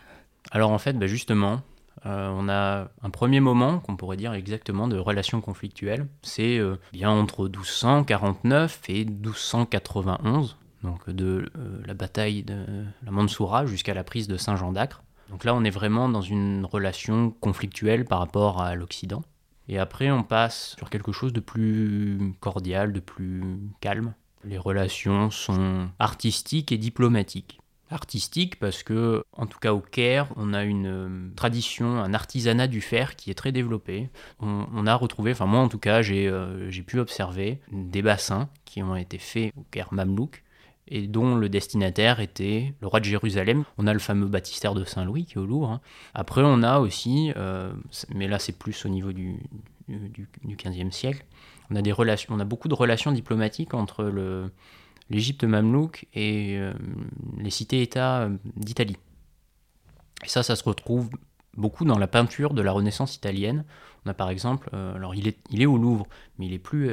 Alors 0.52 0.72
en 0.72 0.78
fait, 0.78 0.94
bah 0.94 1.08
justement, 1.08 1.62
euh, 2.06 2.30
on 2.34 2.48
a 2.50 2.90
un 3.02 3.10
premier 3.10 3.40
moment 3.40 3.80
qu'on 3.80 3.96
pourrait 3.96 4.18
dire 4.18 4.34
exactement 4.34 4.88
de 4.88 4.98
relations 4.98 5.42
conflictuelles. 5.42 6.08
C'est 6.22 6.58
euh, 6.58 6.78
bien 6.94 7.10
entre 7.10 7.44
1249 7.44 8.82
et 8.90 9.06
1291, 9.06 10.58
donc 10.84 11.10
de 11.10 11.52
euh, 11.58 11.82
la 11.86 11.94
bataille 11.94 12.44
de 12.44 12.66
la 13.04 13.12
Mansoura 13.12 13.66
jusqu'à 13.66 13.94
la 13.94 14.04
prise 14.04 14.28
de 14.28 14.38
Saint-Jean 14.38 14.72
d'Acre. 14.72 15.04
Donc 15.30 15.44
là, 15.44 15.54
on 15.54 15.64
est 15.64 15.70
vraiment 15.70 16.10
dans 16.10 16.22
une 16.22 16.66
relation 16.66 17.32
conflictuelle 17.32 18.06
par 18.06 18.20
rapport 18.20 18.62
à 18.62 18.76
l'Occident. 18.76 19.22
Et 19.68 19.78
après, 19.78 20.10
on 20.10 20.24
passe 20.24 20.76
sur 20.78 20.90
quelque 20.90 21.12
chose 21.12 21.32
de 21.34 21.40
plus 21.40 22.34
cordial, 22.40 22.92
de 22.92 23.00
plus 23.00 23.60
calme. 23.82 24.14
Les 24.44 24.58
relations 24.58 25.30
sont 25.30 25.90
artistiques 26.00 26.72
et 26.72 26.80
diplomatiques. 26.80 27.59
Artistiques 27.91 28.60
parce 28.60 28.84
que, 28.84 29.23
en 29.34 29.47
tout 29.47 29.58
cas 29.58 29.73
au 29.73 29.80
Caire, 29.80 30.28
on 30.36 30.54
a 30.54 30.63
une 30.63 31.32
tradition, 31.36 31.97
un 31.97 32.13
artisanat 32.13 32.67
du 32.67 32.82
fer 32.82 33.15
qui 33.15 33.32
est 33.32 33.36
très 33.36 33.52
développé. 33.52 34.10
On, 34.39 34.86
a 34.86 34.95
retrouvé, 34.95 35.32
enfin 35.32 35.47
moi 35.47 35.60
en 35.60 35.69
tout 35.69 35.80
cas, 35.80 36.04
j'ai 36.04 36.28
euh, 36.28 36.69
pu 36.86 36.99
observer 36.99 37.60
des 37.71 38.02
bassins 38.02 38.47
qui 38.65 38.84
ont 38.84 38.95
été 38.95 39.17
faits 39.17 39.54
au 39.58 39.65
Caire 39.71 39.91
mamelouk 39.91 40.43
et 40.88 41.08
dont 41.08 41.36
le 41.36 41.49
destinataire 41.49 42.19
était 42.19 42.73
le 42.82 42.88
roi 42.88 42.99
de 42.99 43.06
Jérusalem. 43.06 43.63
On 43.78 43.88
a 43.88 43.93
le 43.93 43.99
fameux 43.99 44.28
baptistère 44.28 44.75
de 44.75 44.84
Saint-Louis 44.84 45.25
qui 45.25 45.36
est 45.36 45.41
au 45.41 45.45
Louvre. 45.45 45.71
Hein. 45.71 45.82
Après, 46.13 46.41
on 46.43 46.62
a 46.62 46.80
aussi, 46.80 47.32
euh, 47.38 47.71
mais 48.13 48.28
là 48.28 48.39
c'est 48.39 48.58
plus 48.58 48.86
au 48.86 48.89
niveau 48.89 49.13
du, 49.13 49.38
du, 49.88 50.28
du 50.43 50.56
15e 50.56 50.91
siècle, 50.91 51.25
on 51.71 51.75
a, 51.75 51.82
des 51.82 51.91
relations, 51.91 52.34
on 52.36 52.39
a 52.39 52.45
beaucoup 52.45 52.67
de 52.67 52.73
relations 52.73 53.12
diplomatiques 53.12 53.73
entre 53.73 54.04
l'Égypte 55.10 55.43
mamelouk 55.43 56.08
et 56.13 56.58
euh, 56.58 56.74
les 57.38 57.50
cités-États 57.50 58.22
euh, 58.22 58.38
d'Italie. 58.56 58.98
Et 60.24 60.28
ça, 60.28 60.43
ça 60.43 60.56
se 60.56 60.63
retrouve 60.63 61.10
beaucoup 61.58 61.86
dans 61.86 61.98
la 61.98 62.08
peinture 62.08 62.54
de 62.54 62.62
la 62.62 62.72
Renaissance 62.72 63.15
italienne. 63.15 63.65
On 64.06 64.10
a 64.10 64.13
par 64.13 64.30
exemple, 64.30 64.69
euh, 64.74 64.95
alors 64.95 65.15
il 65.15 65.28
est, 65.28 65.38
il 65.50 65.62
est 65.62 65.65
au 65.65 65.78
Louvre, 65.78 66.08
mais 66.38 66.45
il 66.45 66.54
est 66.54 66.60
plus 66.60 66.91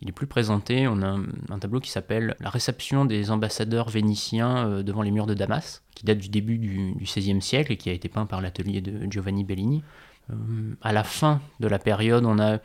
il 0.00 0.08
est 0.08 0.12
plus 0.12 0.26
présenté. 0.26 0.86
On 0.86 1.02
a 1.02 1.18
un, 1.50 1.58
tableau 1.58 1.80
qui 1.80 1.90
s'appelle 1.90 2.36
La 2.40 2.50
réception 2.50 3.04
des 3.04 3.30
ambassadeurs 3.30 3.88
vénitiens 3.88 4.82
devant 4.82 5.02
les 5.02 5.10
murs 5.10 5.26
de 5.26 5.34
Damas, 5.34 5.82
qui 5.94 6.04
date 6.04 6.18
du 6.18 6.28
début 6.28 6.58
du, 6.58 6.92
du 6.94 7.04
XVIe 7.04 7.40
siècle 7.40 7.72
et 7.72 7.76
qui 7.76 7.88
a 7.88 7.92
été 7.92 8.08
peint 8.08 8.26
par 8.26 8.40
l'atelier 8.40 8.80
de 8.80 9.10
Giovanni 9.10 9.44
Bellini. 9.44 9.82
À 10.82 10.92
la 10.92 11.04
fin 11.04 11.40
de 11.58 11.68
la 11.68 11.78
période, 11.78 12.26
on 12.26 12.38
a 12.38 12.58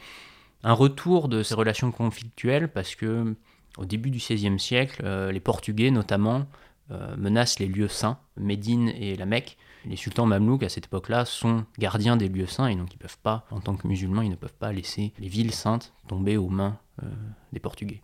un 0.63 0.73
retour 0.73 1.29
de 1.29 1.43
ces 1.43 1.55
relations 1.55 1.91
conflictuelles 1.91 2.67
parce 2.67 2.95
que 2.95 3.35
au 3.77 3.85
début 3.85 4.11
du 4.11 4.19
XVIe 4.19 4.59
siècle, 4.59 5.01
euh, 5.03 5.31
les 5.31 5.39
Portugais 5.39 5.91
notamment 5.91 6.45
euh, 6.91 7.15
menacent 7.17 7.59
les 7.59 7.67
lieux 7.67 7.87
saints, 7.87 8.19
Médine 8.37 8.89
et 8.89 9.15
la 9.15 9.25
Mecque. 9.25 9.57
Les 9.85 9.95
sultans 9.95 10.25
mamelouks 10.25 10.63
à 10.63 10.69
cette 10.69 10.85
époque-là 10.85 11.25
sont 11.25 11.65
gardiens 11.77 12.15
des 12.15 12.29
lieux 12.29 12.47
saints 12.47 12.67
et 12.67 12.75
donc 12.75 12.93
ils 12.93 12.97
peuvent 12.97 13.17
pas, 13.21 13.45
en 13.51 13.59
tant 13.59 13.75
que 13.75 13.87
musulmans, 13.87 14.21
ils 14.21 14.29
ne 14.29 14.35
peuvent 14.35 14.53
pas 14.53 14.71
laisser 14.71 15.13
les 15.19 15.27
villes 15.27 15.53
saintes 15.53 15.93
tomber 16.07 16.37
aux 16.37 16.49
mains 16.49 16.77
euh, 17.01 17.07
des 17.51 17.59
Portugais. 17.59 18.01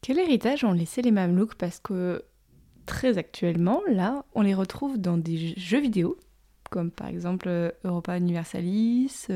Quel 0.00 0.18
héritage 0.18 0.64
ont 0.64 0.72
laissé 0.72 1.02
les 1.02 1.10
Mamelouks? 1.10 1.54
Parce 1.54 1.80
que 1.80 2.24
très 2.86 3.16
actuellement, 3.16 3.80
là, 3.90 4.24
on 4.34 4.42
les 4.42 4.54
retrouve 4.54 4.98
dans 4.98 5.16
des 5.16 5.54
jeux 5.56 5.80
vidéo, 5.80 6.18
comme 6.70 6.90
par 6.90 7.08
exemple 7.08 7.74
Europa 7.84 8.18
Universalis, 8.18 9.28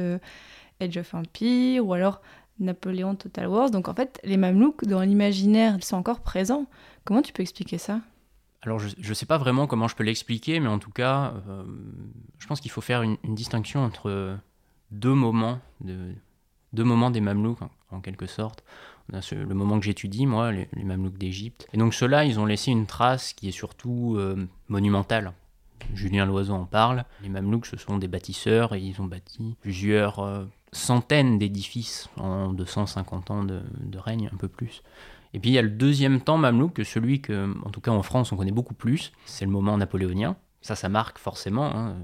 Age 0.81 0.97
of 0.97 1.15
Empire, 1.15 1.87
ou 1.87 1.93
alors 1.93 2.21
Napoléon 2.61 3.15
Total 3.15 3.47
Wars. 3.49 3.71
Donc 3.71 3.89
en 3.89 3.95
fait, 3.95 4.21
les 4.25 4.37
Mamelouks, 4.37 4.85
dans 4.85 5.01
l'imaginaire, 5.01 5.75
ils 5.77 5.85
sont 5.85 5.97
encore 5.97 6.21
présents. 6.21 6.67
Comment 7.05 7.23
tu 7.23 7.33
peux 7.33 7.43
expliquer 7.43 7.79
ça? 7.79 8.01
Alors, 8.63 8.81
je 8.81 9.09
ne 9.09 9.15
sais 9.15 9.27
pas 9.27 9.39
vraiment 9.39 9.67
comment 9.67 9.87
je 9.87 9.95
peux 9.95 10.05
l'expliquer, 10.05 10.59
mais 10.59 10.69
en 10.69 10.79
tout 10.79 10.91
cas, 10.91 11.35
euh, 11.49 11.63
je 12.39 12.47
pense 12.47 12.61
qu'il 12.61 12.71
faut 12.71 12.81
faire 12.81 13.03
une, 13.03 13.17
distinction 13.25 13.85
entre 13.85 14.37
deux 14.91 15.15
moments, 15.15 15.61
de, 15.81 16.13
deux 16.73 16.83
moments 16.83 17.11
des 17.11 17.21
Mamelouks, 17.21 17.61
en, 17.91 18.01
quelque 18.01 18.27
sorte. 18.27 18.65
Le 19.11 19.55
moment 19.55 19.79
que 19.79 19.87
j'étudie, 19.87 20.27
moi, 20.27 20.51
les, 20.51 20.69
les 20.73 20.85
Mamelouks 20.85 21.17
d'Égypte. 21.17 21.69
Et 21.73 21.79
donc, 21.79 21.95
ceux-là, 21.95 22.25
ils 22.25 22.41
ont 22.41 22.47
laissé 22.47 22.73
une 22.73 22.87
trace 22.87 23.33
qui 23.33 23.49
est 23.49 23.53
surtout 23.53 24.17
euh, 24.19 24.49
monumentale. 24.69 25.33
Julien 25.95 26.27
Loiseau 26.27 26.55
en 26.55 26.65
parle. 26.65 27.05
Les 27.23 27.29
Mamelouks, 27.29 27.67
ce 27.67 27.77
sont 27.77 27.99
des 27.99 28.09
bâtisseurs 28.09 28.75
et 28.75 28.81
ils 28.81 29.01
ont 29.01 29.07
bâti 29.07 29.57
plusieurs 29.61 30.19
euh, 30.19 30.45
centaines 30.73 31.39
d'édifices 31.39 32.09
en 32.17 32.53
250 32.53 33.31
ans 33.31 33.45
de, 33.45 33.63
règne, 33.99 34.31
un 34.33 34.37
peu 34.37 34.49
plus. 34.49 34.83
Et 35.35 35.41
puis 35.41 35.51
il 35.51 35.53
y 35.53 35.59
a 35.59 35.63
le 35.63 35.71
deuxième 35.71 36.21
temps 36.21 36.39
mamelouk, 36.39 36.81
celui 36.85 37.21
que, 37.21 37.55
en 37.65 37.71
tout 37.71 37.81
cas 37.81 37.91
en 37.91 38.03
France, 38.03 38.33
on 38.33 38.37
connaît 38.37 38.53
beaucoup 38.53 38.75
plus. 38.75 39.13
C'est 39.27 39.45
le 39.45 39.51
moment 39.51 39.77
napoléonien. 39.77 40.37
Ça, 40.61 40.75
ça 40.75 40.89
marque 40.89 41.19
forcément. 41.19 41.67
Hein. 41.67 41.97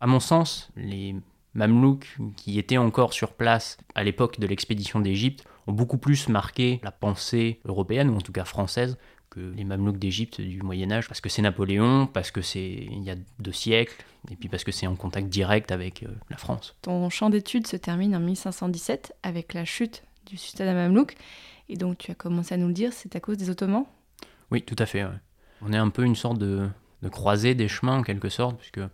À 0.00 0.06
mon 0.06 0.20
sens, 0.20 0.70
les 0.76 1.14
mamelouks 1.54 2.16
qui 2.36 2.58
étaient 2.58 2.78
encore 2.78 3.12
sur 3.12 3.32
place 3.32 3.76
à 3.94 4.04
l'époque 4.04 4.40
de 4.40 4.46
l'expédition 4.46 5.00
d'Égypte 5.00 5.44
ont 5.66 5.72
beaucoup 5.72 5.98
plus 5.98 6.28
marqué 6.28 6.80
la 6.82 6.92
pensée 6.92 7.60
européenne, 7.64 8.10
ou 8.10 8.16
en 8.16 8.20
tout 8.20 8.32
cas 8.32 8.44
française, 8.44 8.98
que 9.30 9.40
les 9.40 9.64
mamelouks 9.64 9.98
d'Égypte 9.98 10.40
du 10.40 10.60
Moyen 10.62 10.90
Âge, 10.90 11.08
parce 11.08 11.20
que 11.20 11.28
c'est 11.28 11.42
Napoléon, 11.42 12.06
parce 12.06 12.30
que 12.30 12.42
c'est 12.42 12.88
il 12.90 13.02
y 13.02 13.10
a 13.10 13.16
deux 13.38 13.52
siècles, 13.52 14.04
et 14.30 14.36
puis 14.36 14.48
parce 14.48 14.64
que 14.64 14.72
c'est 14.72 14.86
en 14.86 14.96
contact 14.96 15.28
direct 15.28 15.70
avec 15.70 16.02
euh, 16.02 16.08
la 16.28 16.36
France. 16.36 16.74
Ton 16.82 17.08
champ 17.10 17.30
d'études 17.30 17.66
se 17.66 17.76
termine 17.76 18.14
en 18.14 18.20
1517 18.20 19.14
avec 19.22 19.54
la 19.54 19.64
chute 19.64 20.02
du 20.26 20.36
sultanat 20.36 20.74
mamelouk. 20.74 21.14
Et 21.68 21.76
donc 21.76 21.98
tu 21.98 22.10
as 22.10 22.14
commencé 22.14 22.54
à 22.54 22.56
nous 22.58 22.66
le 22.66 22.74
dire, 22.74 22.92
c'est 22.92 23.14
à 23.14 23.20
cause 23.20 23.36
des 23.36 23.48
Ottomans? 23.48 23.86
Oui, 24.50 24.62
tout 24.62 24.76
à 24.78 24.86
fait. 24.86 25.04
Ouais. 25.04 25.10
On 25.62 25.72
est 25.72 25.78
un 25.78 25.90
peu 25.90 26.04
une 26.04 26.16
sorte 26.16 26.38
de, 26.38 26.68
de, 27.02 27.08
croisée 27.08 27.54
des 27.54 27.68
chemins 27.68 27.98
en 27.98 28.02
quelque 28.02 28.28
sorte, 28.28 28.58
puisque 28.58 28.78
euh, 28.78 28.88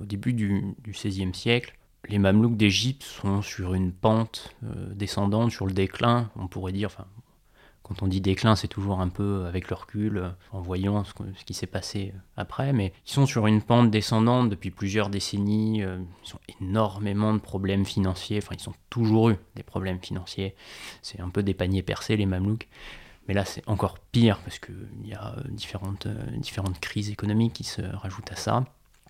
au 0.00 0.04
début 0.04 0.34
du, 0.34 0.74
du 0.84 0.90
XVIe 0.90 1.34
siècle, 1.34 1.74
les 2.08 2.18
Mamelouks 2.18 2.56
d'Égypte 2.56 3.02
sont 3.02 3.42
sur 3.42 3.74
une 3.74 3.92
pente 3.92 4.54
euh, 4.64 4.92
descendante, 4.94 5.50
sur 5.50 5.66
le 5.66 5.72
déclin, 5.72 6.30
on 6.36 6.46
pourrait 6.46 6.72
dire. 6.72 6.88
Enfin, 6.92 7.06
quand 7.86 8.02
on 8.02 8.08
dit 8.08 8.20
déclin, 8.20 8.56
c'est 8.56 8.66
toujours 8.66 9.00
un 9.00 9.08
peu 9.08 9.44
avec 9.46 9.70
le 9.70 9.76
recul, 9.76 10.18
euh, 10.18 10.28
en 10.50 10.60
voyant 10.60 11.04
ce, 11.04 11.12
qui 11.44 11.54
s'est 11.54 11.68
passé 11.68 12.12
euh, 12.12 12.18
après, 12.36 12.72
mais 12.72 12.92
ils 13.06 13.12
sont 13.12 13.26
sur 13.26 13.46
une 13.46 13.62
pente 13.62 13.92
descendante 13.92 14.50
depuis 14.50 14.72
plusieurs 14.72 15.08
décennies. 15.08 15.84
euh, 15.84 15.98
Ils 16.26 16.34
ont 16.34 16.40
énormément 16.60 17.32
de 17.32 17.38
problèmes 17.38 17.84
financiers. 17.84 18.38
Enfin, 18.42 18.56
ils 18.58 18.68
ont 18.68 18.74
toujours 18.90 19.30
eu 19.30 19.36
des 19.54 19.62
problèmes 19.62 20.00
financiers. 20.00 20.56
C'est 21.00 21.20
un 21.20 21.28
peu 21.28 21.44
des 21.44 21.54
paniers 21.54 21.84
percés, 21.84 22.16
les 22.16 22.26
Mamelouks. 22.26 22.66
Mais 23.28 23.34
là, 23.34 23.44
c'est 23.44 23.62
encore 23.68 24.00
pire 24.00 24.38
parce 24.40 24.58
qu'il 24.58 25.06
y 25.06 25.14
a 25.14 25.36
différentes 25.50 26.06
crises 26.80 27.10
économiques 27.10 27.52
qui 27.54 27.64
se 27.64 27.82
rajoutent 27.82 28.32
à 28.32 28.36
ça. 28.36 28.64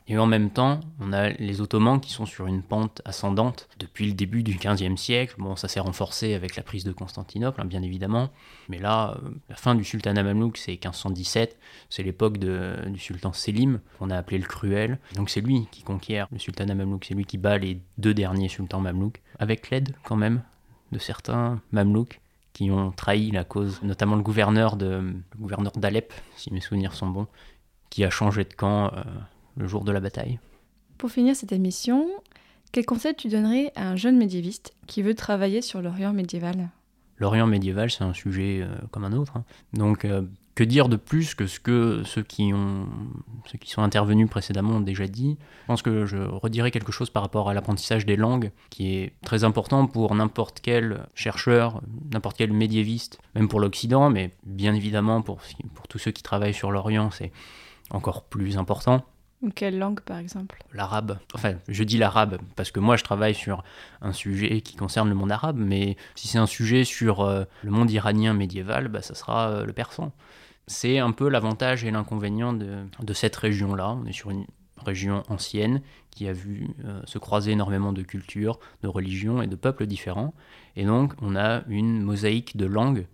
Et 0.08 0.18
en 0.18 0.26
même 0.26 0.50
temps, 0.50 0.80
on 1.00 1.12
a 1.12 1.30
les 1.30 1.60
Ottomans 1.60 2.00
qui 2.00 2.12
sont 2.12 2.26
sur 2.26 2.46
une 2.46 2.62
pente 2.62 3.02
ascendante 3.04 3.68
depuis 3.80 4.06
le 4.06 4.12
début 4.12 4.44
du 4.44 4.56
XVe 4.56 4.96
siècle. 4.96 5.34
Bon, 5.38 5.56
ça 5.56 5.66
s'est 5.66 5.80
renforcé 5.80 6.34
avec 6.34 6.54
la 6.54 6.62
prise 6.62 6.84
de 6.84 6.92
Constantinople, 6.92 7.60
hein, 7.60 7.64
bien 7.64 7.82
évidemment. 7.82 8.30
Mais 8.68 8.78
là, 8.78 9.16
euh, 9.24 9.30
la 9.48 9.56
fin 9.56 9.74
du 9.74 9.82
sultanat 9.82 10.22
mamelouk, 10.22 10.58
c'est 10.58 10.72
1517. 10.72 11.58
C'est 11.90 12.04
l'époque 12.04 12.38
du 12.38 12.98
sultan 12.98 13.32
Selim, 13.32 13.80
qu'on 13.98 14.10
a 14.10 14.16
appelé 14.16 14.38
le 14.38 14.46
Cruel. 14.46 15.00
Donc 15.16 15.28
c'est 15.28 15.40
lui 15.40 15.66
qui 15.72 15.82
conquiert 15.82 16.28
le 16.30 16.38
sultanat 16.38 16.76
mamelouk. 16.76 17.04
C'est 17.04 17.14
lui 17.14 17.24
qui 17.24 17.38
bat 17.38 17.58
les 17.58 17.80
deux 17.98 18.14
derniers 18.14 18.48
sultans 18.48 18.80
mamelouks, 18.80 19.20
avec 19.40 19.70
l'aide 19.70 19.92
quand 20.04 20.16
même 20.16 20.42
de 20.92 20.98
certains 20.98 21.60
mamelouks 21.72 22.20
qui 22.52 22.70
ont 22.70 22.92
trahi 22.92 23.32
la 23.32 23.44
cause, 23.44 23.82
notamment 23.82 24.16
le 24.16 24.22
gouverneur 24.22 24.76
de 24.76 24.86
le 24.86 25.38
gouverneur 25.38 25.72
d'Alep, 25.72 26.14
si 26.36 26.52
mes 26.54 26.60
souvenirs 26.60 26.94
sont 26.94 27.08
bons, 27.08 27.26
qui 27.90 28.04
a 28.04 28.08
changé 28.08 28.44
de 28.44 28.54
camp 28.54 28.92
euh, 28.94 29.02
le 29.56 29.66
jour 29.66 29.84
de 29.84 29.92
la 29.92 30.00
bataille. 30.00 30.38
Pour 30.98 31.10
finir 31.10 31.36
cette 31.36 31.52
émission, 31.52 32.08
quel 32.72 32.86
conseil 32.86 33.14
tu 33.14 33.28
donnerais 33.28 33.72
à 33.76 33.88
un 33.88 33.96
jeune 33.96 34.16
médiéviste 34.16 34.74
qui 34.86 35.02
veut 35.02 35.14
travailler 35.14 35.62
sur 35.62 35.82
l'Orient 35.82 36.12
médiéval? 36.12 36.70
L'Orient 37.18 37.46
médiéval, 37.46 37.90
c'est 37.90 38.04
un 38.04 38.12
sujet 38.12 38.60
euh, 38.62 38.68
comme 38.90 39.04
un 39.04 39.12
autre. 39.12 39.36
hein. 39.36 39.44
Donc, 39.72 40.04
euh, 40.04 40.22
que 40.54 40.64
dire 40.64 40.88
de 40.88 40.96
plus 40.96 41.34
que 41.34 41.46
ce 41.46 41.60
que 41.60 42.02
ceux 42.04 42.22
qui, 42.22 42.52
ont, 42.52 42.86
ceux 43.46 43.58
qui 43.58 43.70
sont 43.70 43.82
intervenus 43.82 44.28
précédemment 44.28 44.76
ont 44.76 44.80
déjà 44.80 45.06
dit? 45.06 45.36
Je 45.62 45.66
pense 45.66 45.82
que 45.82 46.06
je 46.06 46.16
redirai 46.16 46.70
quelque 46.70 46.92
chose 46.92 47.10
par 47.10 47.22
rapport 47.22 47.48
à 47.48 47.54
l'apprentissage 47.54 48.04
des 48.06 48.16
langues, 48.16 48.50
qui 48.70 48.96
est 48.96 49.12
très 49.22 49.44
important 49.44 49.86
pour 49.86 50.14
n'importe 50.14 50.60
quel 50.60 51.06
chercheur, 51.14 51.82
n'importe 52.12 52.36
quel 52.38 52.52
médiéviste, 52.52 53.18
même 53.34 53.48
pour 53.48 53.60
l'Occident, 53.60 54.10
mais 54.10 54.34
bien 54.44 54.74
évidemment 54.74 55.22
pour, 55.22 55.40
pour 55.74 55.88
tous 55.88 55.98
ceux 55.98 56.10
qui 56.10 56.22
travaillent 56.22 56.54
sur 56.54 56.70
l'Orient, 56.70 57.10
c'est 57.10 57.32
encore 57.90 58.24
plus 58.24 58.58
important 58.58 59.04
quelle 59.54 59.78
langue 59.78 60.00
par 60.00 60.18
exemple? 60.18 60.62
L'arabe. 60.72 61.18
Enfin, 61.34 61.54
je 61.68 61.84
dis 61.84 61.98
l'arabe 61.98 62.38
parce 62.56 62.70
que 62.70 62.80
moi 62.80 62.96
je 62.96 63.04
travaille 63.04 63.34
sur 63.34 63.62
un 64.00 64.12
sujet 64.12 64.60
qui 64.60 64.76
concerne 64.76 65.08
le 65.08 65.14
monde 65.14 65.30
arabe, 65.30 65.58
mais 65.58 65.96
si 66.14 66.28
c'est 66.28 66.38
un 66.38 66.46
sujet 66.46 66.84
sur 66.84 67.20
euh, 67.20 67.44
le 67.62 67.70
monde 67.70 67.90
iranien 67.90 68.32
médiéval, 68.32 68.88
bah, 68.88 69.02
ça 69.02 69.14
sera 69.14 69.50
euh, 69.50 69.64
le 69.64 69.72
persan. 69.72 70.12
C'est 70.66 70.98
un 70.98 71.12
peu 71.12 71.28
l'avantage 71.28 71.84
et 71.84 71.90
l'inconvénient 71.90 72.52
de, 72.52 73.12
cette 73.12 73.36
région-là. 73.36 73.90
On 73.90 74.06
est 74.06 74.12
sur 74.12 74.30
une 74.30 74.46
région 74.84 75.22
ancienne 75.28 75.80
qui 76.10 76.26
a 76.26 76.32
vu 76.32 76.68
euh, 76.84 77.00
se 77.04 77.18
croiser 77.18 77.52
énormément 77.52 77.92
de 77.92 78.02
cultures, 78.02 78.58
de 78.82 78.88
religions 78.88 79.42
et 79.42 79.46
de 79.46 79.56
peuples 79.56 79.86
différents. 79.86 80.34
Et 80.74 80.84
donc 80.84 81.12
on 81.20 81.36
a 81.36 81.62
une 81.68 82.02
mosaïque 82.02 82.56
de 82.56 82.66
langues 82.66 83.06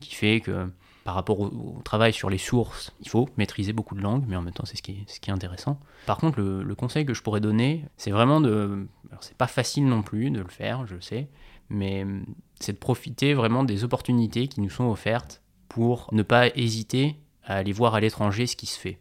qui 0.00 0.14
fait 0.14 0.40
que 0.40 0.68
par 1.04 1.14
rapport 1.14 1.40
au, 1.40 1.80
travail 1.84 2.12
sur 2.12 2.30
les 2.30 2.38
sources, 2.38 2.92
il 3.00 3.08
faut 3.08 3.28
maîtriser 3.36 3.72
beaucoup 3.72 3.94
de 3.94 4.00
langues, 4.00 4.24
mais 4.28 4.36
en 4.36 4.42
même 4.42 4.54
temps 4.54 4.64
c'est 4.64 4.76
ce 4.76 4.82
qui 4.82 4.92
est, 4.92 5.30
intéressant. 5.30 5.80
Par 6.06 6.18
contre, 6.18 6.40
le, 6.40 6.62
le 6.62 6.74
conseil 6.74 7.04
que 7.04 7.14
je 7.14 7.22
pourrais 7.22 7.40
donner, 7.40 7.84
c'est 7.96 8.10
vraiment 8.10 8.40
de... 8.40 8.86
Alors 9.10 9.22
c'est 9.22 9.36
pas 9.36 9.46
facile 9.46 9.86
non 9.86 10.02
plus 10.02 10.30
de 10.30 10.40
le 10.40 10.48
faire, 10.48 10.86
je 10.86 10.94
le 10.94 11.00
sais, 11.00 11.28
mais 11.68 12.02
hum, 12.02 12.24
c'est 12.60 12.72
de 12.72 12.78
profiter 12.78 13.34
vraiment 13.34 13.64
des 13.64 13.84
opportunités 13.84 14.48
qui 14.48 14.60
nous 14.60 14.70
sont 14.70 14.84
offertes 14.84 15.42
pour 15.68 16.08
ne 16.12 16.22
pas 16.22 16.48
hésiter 16.48 17.16
à 17.44 17.56
aller 17.56 17.72
voir 17.72 17.94
à 17.94 18.00
l'étranger 18.00 18.46
ce 18.46 18.56
qui 18.56 18.66
se 18.66 18.78
fait. 18.78 18.98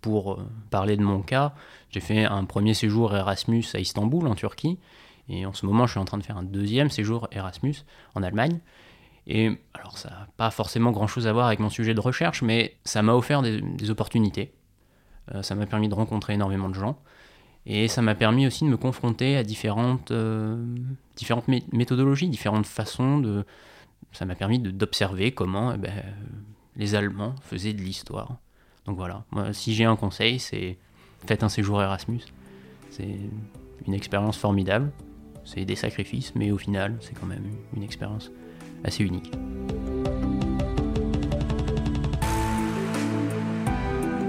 Pour 0.00 0.32
euh, 0.32 0.46
parler 0.70 0.96
de 0.96 1.02
mon 1.02 1.22
cas, 1.22 1.54
j'ai 1.90 2.00
fait 2.00 2.24
un 2.24 2.44
premier 2.44 2.74
séjour 2.74 3.14
Erasmus 3.14 3.64
à 3.74 3.78
Istanbul, 3.78 4.26
en 4.26 4.34
Turquie, 4.34 4.78
et 5.28 5.46
en 5.46 5.52
ce 5.52 5.66
moment 5.66 5.86
je 5.86 5.92
suis 5.92 6.00
en 6.00 6.04
train 6.04 6.18
de 6.18 6.22
faire 6.22 6.36
un 6.36 6.42
deuxième 6.42 6.90
séjour 6.90 7.28
Erasmus 7.30 7.76
en 8.14 8.22
Allemagne. 8.22 8.60
Et 9.26 9.58
alors 9.72 9.96
ça 9.96 10.10
n'a 10.10 10.28
pas 10.36 10.50
forcément 10.50 10.90
grand-chose 10.90 11.26
à 11.26 11.32
voir 11.32 11.46
avec 11.46 11.58
mon 11.58 11.70
sujet 11.70 11.94
de 11.94 12.00
recherche, 12.00 12.42
mais 12.42 12.76
ça 12.84 13.02
m'a 13.02 13.14
offert 13.14 13.42
des, 13.42 13.90
opportunités. 13.90 14.52
Euh, 15.34 15.42
ça 15.42 15.54
m'a 15.54 15.66
permis 15.66 15.88
de 15.88 15.94
rencontrer 15.94 16.34
énormément 16.34 16.68
de 16.68 16.74
gens. 16.74 16.98
Et 17.66 17.88
ça 17.88 18.02
m'a 18.02 18.14
permis 18.14 18.46
aussi 18.46 18.64
de 18.64 18.68
me 18.68 18.76
confronter 18.76 19.36
à 19.36 19.42
différentes, 19.42 20.10
euh, 20.10 20.62
méthodologies, 21.72 22.28
différentes 22.28 22.66
façons 22.66 23.18
de... 23.18 23.44
Ça 24.12 24.26
m'a 24.26 24.34
permis 24.34 24.58
d'observer 24.58 25.32
comment 25.32 25.72
eh 25.72 25.78
ben, 25.78 25.92
les 26.76 26.94
Allemands 26.94 27.34
faisaient 27.40 27.72
de 27.72 27.80
l'histoire. 27.80 28.36
Donc 28.84 28.96
voilà, 28.96 29.24
moi 29.30 29.52
si 29.54 29.74
j'ai 29.74 29.84
un 29.84 29.96
conseil, 29.96 30.38
c'est 30.38 30.78
faites 31.26 31.42
un 31.42 31.48
séjour 31.48 31.82
Erasmus. 31.82 32.20
C'est 32.90 33.18
une 33.86 33.94
expérience 33.94 34.36
formidable. 34.36 34.92
C'est 35.44 35.64
des 35.64 35.76
sacrifices, 35.76 36.34
mais 36.34 36.50
au 36.50 36.58
final, 36.58 36.96
c'est 37.00 37.18
quand 37.18 37.26
même 37.26 37.44
une 37.76 37.82
expérience 37.82 38.30
assez 38.84 39.04
unique. 39.04 39.32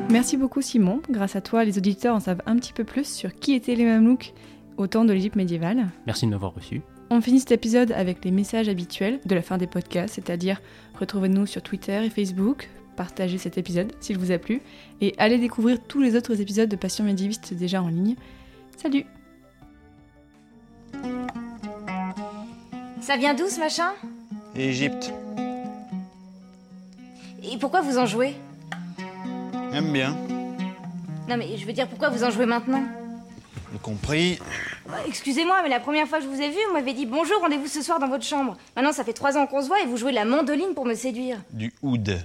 Merci 0.10 0.38
beaucoup 0.38 0.62
Simon. 0.62 1.02
Grâce 1.10 1.36
à 1.36 1.42
toi, 1.42 1.66
les 1.66 1.78
auditeurs 1.78 2.16
en 2.16 2.20
savent 2.20 2.42
un 2.46 2.56
petit 2.56 2.74
peu 2.74 2.84
plus 2.84 3.06
sur 3.06 3.34
qui 3.36 3.54
étaient 3.54 3.76
les 3.76 3.86
Mamelouks 3.86 4.34
au 4.78 4.88
temps 4.88 5.06
de 5.06 5.14
l'Égypte 5.14 5.36
médiévale. 5.36 5.88
Merci 6.06 6.26
de 6.26 6.32
m'avoir 6.32 6.54
reçu. 6.54 6.82
On 7.10 7.22
finit 7.22 7.40
cet 7.40 7.52
épisode 7.52 7.92
avec 7.92 8.24
les 8.24 8.32
messages 8.32 8.70
habituels 8.70 9.20
de 9.26 9.36
la 9.36 9.42
fin 9.42 9.58
des 9.58 9.68
podcasts, 9.68 10.16
c'est-à-dire 10.16 10.62
retrouvez-nous 11.00 11.46
sur 11.46 11.62
Twitter 11.62 12.04
et 12.04 12.10
Facebook, 12.10 12.70
partagez 12.96 13.38
cet 13.38 13.58
épisode 13.58 13.94
s'il 14.00 14.18
vous 14.18 14.32
a 14.32 14.38
plu, 14.38 14.62
et 15.02 15.14
allez 15.18 15.38
découvrir 15.38 15.80
tous 15.82 16.02
les 16.02 16.16
autres 16.16 16.42
épisodes 16.42 16.70
de 16.70 16.76
Passion 16.76 17.04
médiéviste 17.04 17.54
déjà 17.54 17.84
en 17.84 17.90
ligne. 17.90 18.16
Salut 18.78 19.06
Ça 23.02 23.18
vient 23.18 23.36
d'où 23.36 23.48
ce 23.48 23.60
machin? 23.60 23.92
Égypte. 24.56 25.12
Et 27.44 27.58
pourquoi 27.58 27.82
vous 27.82 27.98
en 27.98 28.06
jouez? 28.06 28.36
Aime 29.74 29.92
bien. 29.92 30.16
Non 31.28 31.38
mais 31.38 31.58
je 31.58 31.66
veux 31.66 31.74
dire 31.74 31.88
pourquoi 31.88 32.10
vous 32.10 32.24
en 32.24 32.30
jouez 32.32 32.46
maintenant? 32.46 32.84
J'ai 33.72 33.80
compris. 33.80 34.40
Bah, 34.88 34.94
Excusez-moi, 35.08 35.58
mais 35.64 35.70
la 35.70 35.80
première 35.80 36.08
fois 36.08 36.20
que 36.20 36.24
je 36.24 36.30
vous 36.30 36.42
ai 36.42 36.50
vu, 36.50 36.58
vous 36.68 36.74
m'avez 36.74 36.94
dit 36.94 37.06
bonjour, 37.06 37.42
rendez-vous 37.42 37.68
ce 37.68 37.82
soir 37.82 38.00
dans 38.00 38.08
votre 38.08 38.24
chambre. 38.24 38.56
Maintenant, 38.76 38.94
ça 38.94 39.04
fait 39.04 39.14
trois 39.14 39.38
ans 39.38 39.48
qu'on 39.48 39.62
se 39.62 39.68
voit 39.68 39.82
et 39.82 39.86
vous 39.86 39.98
jouez 39.98 40.12
la 40.12 40.24
mandoline 40.26 40.74
pour 40.74 40.86
me 40.86 40.94
séduire. 40.96 41.38
Du 41.52 41.74
oud. 41.82 42.18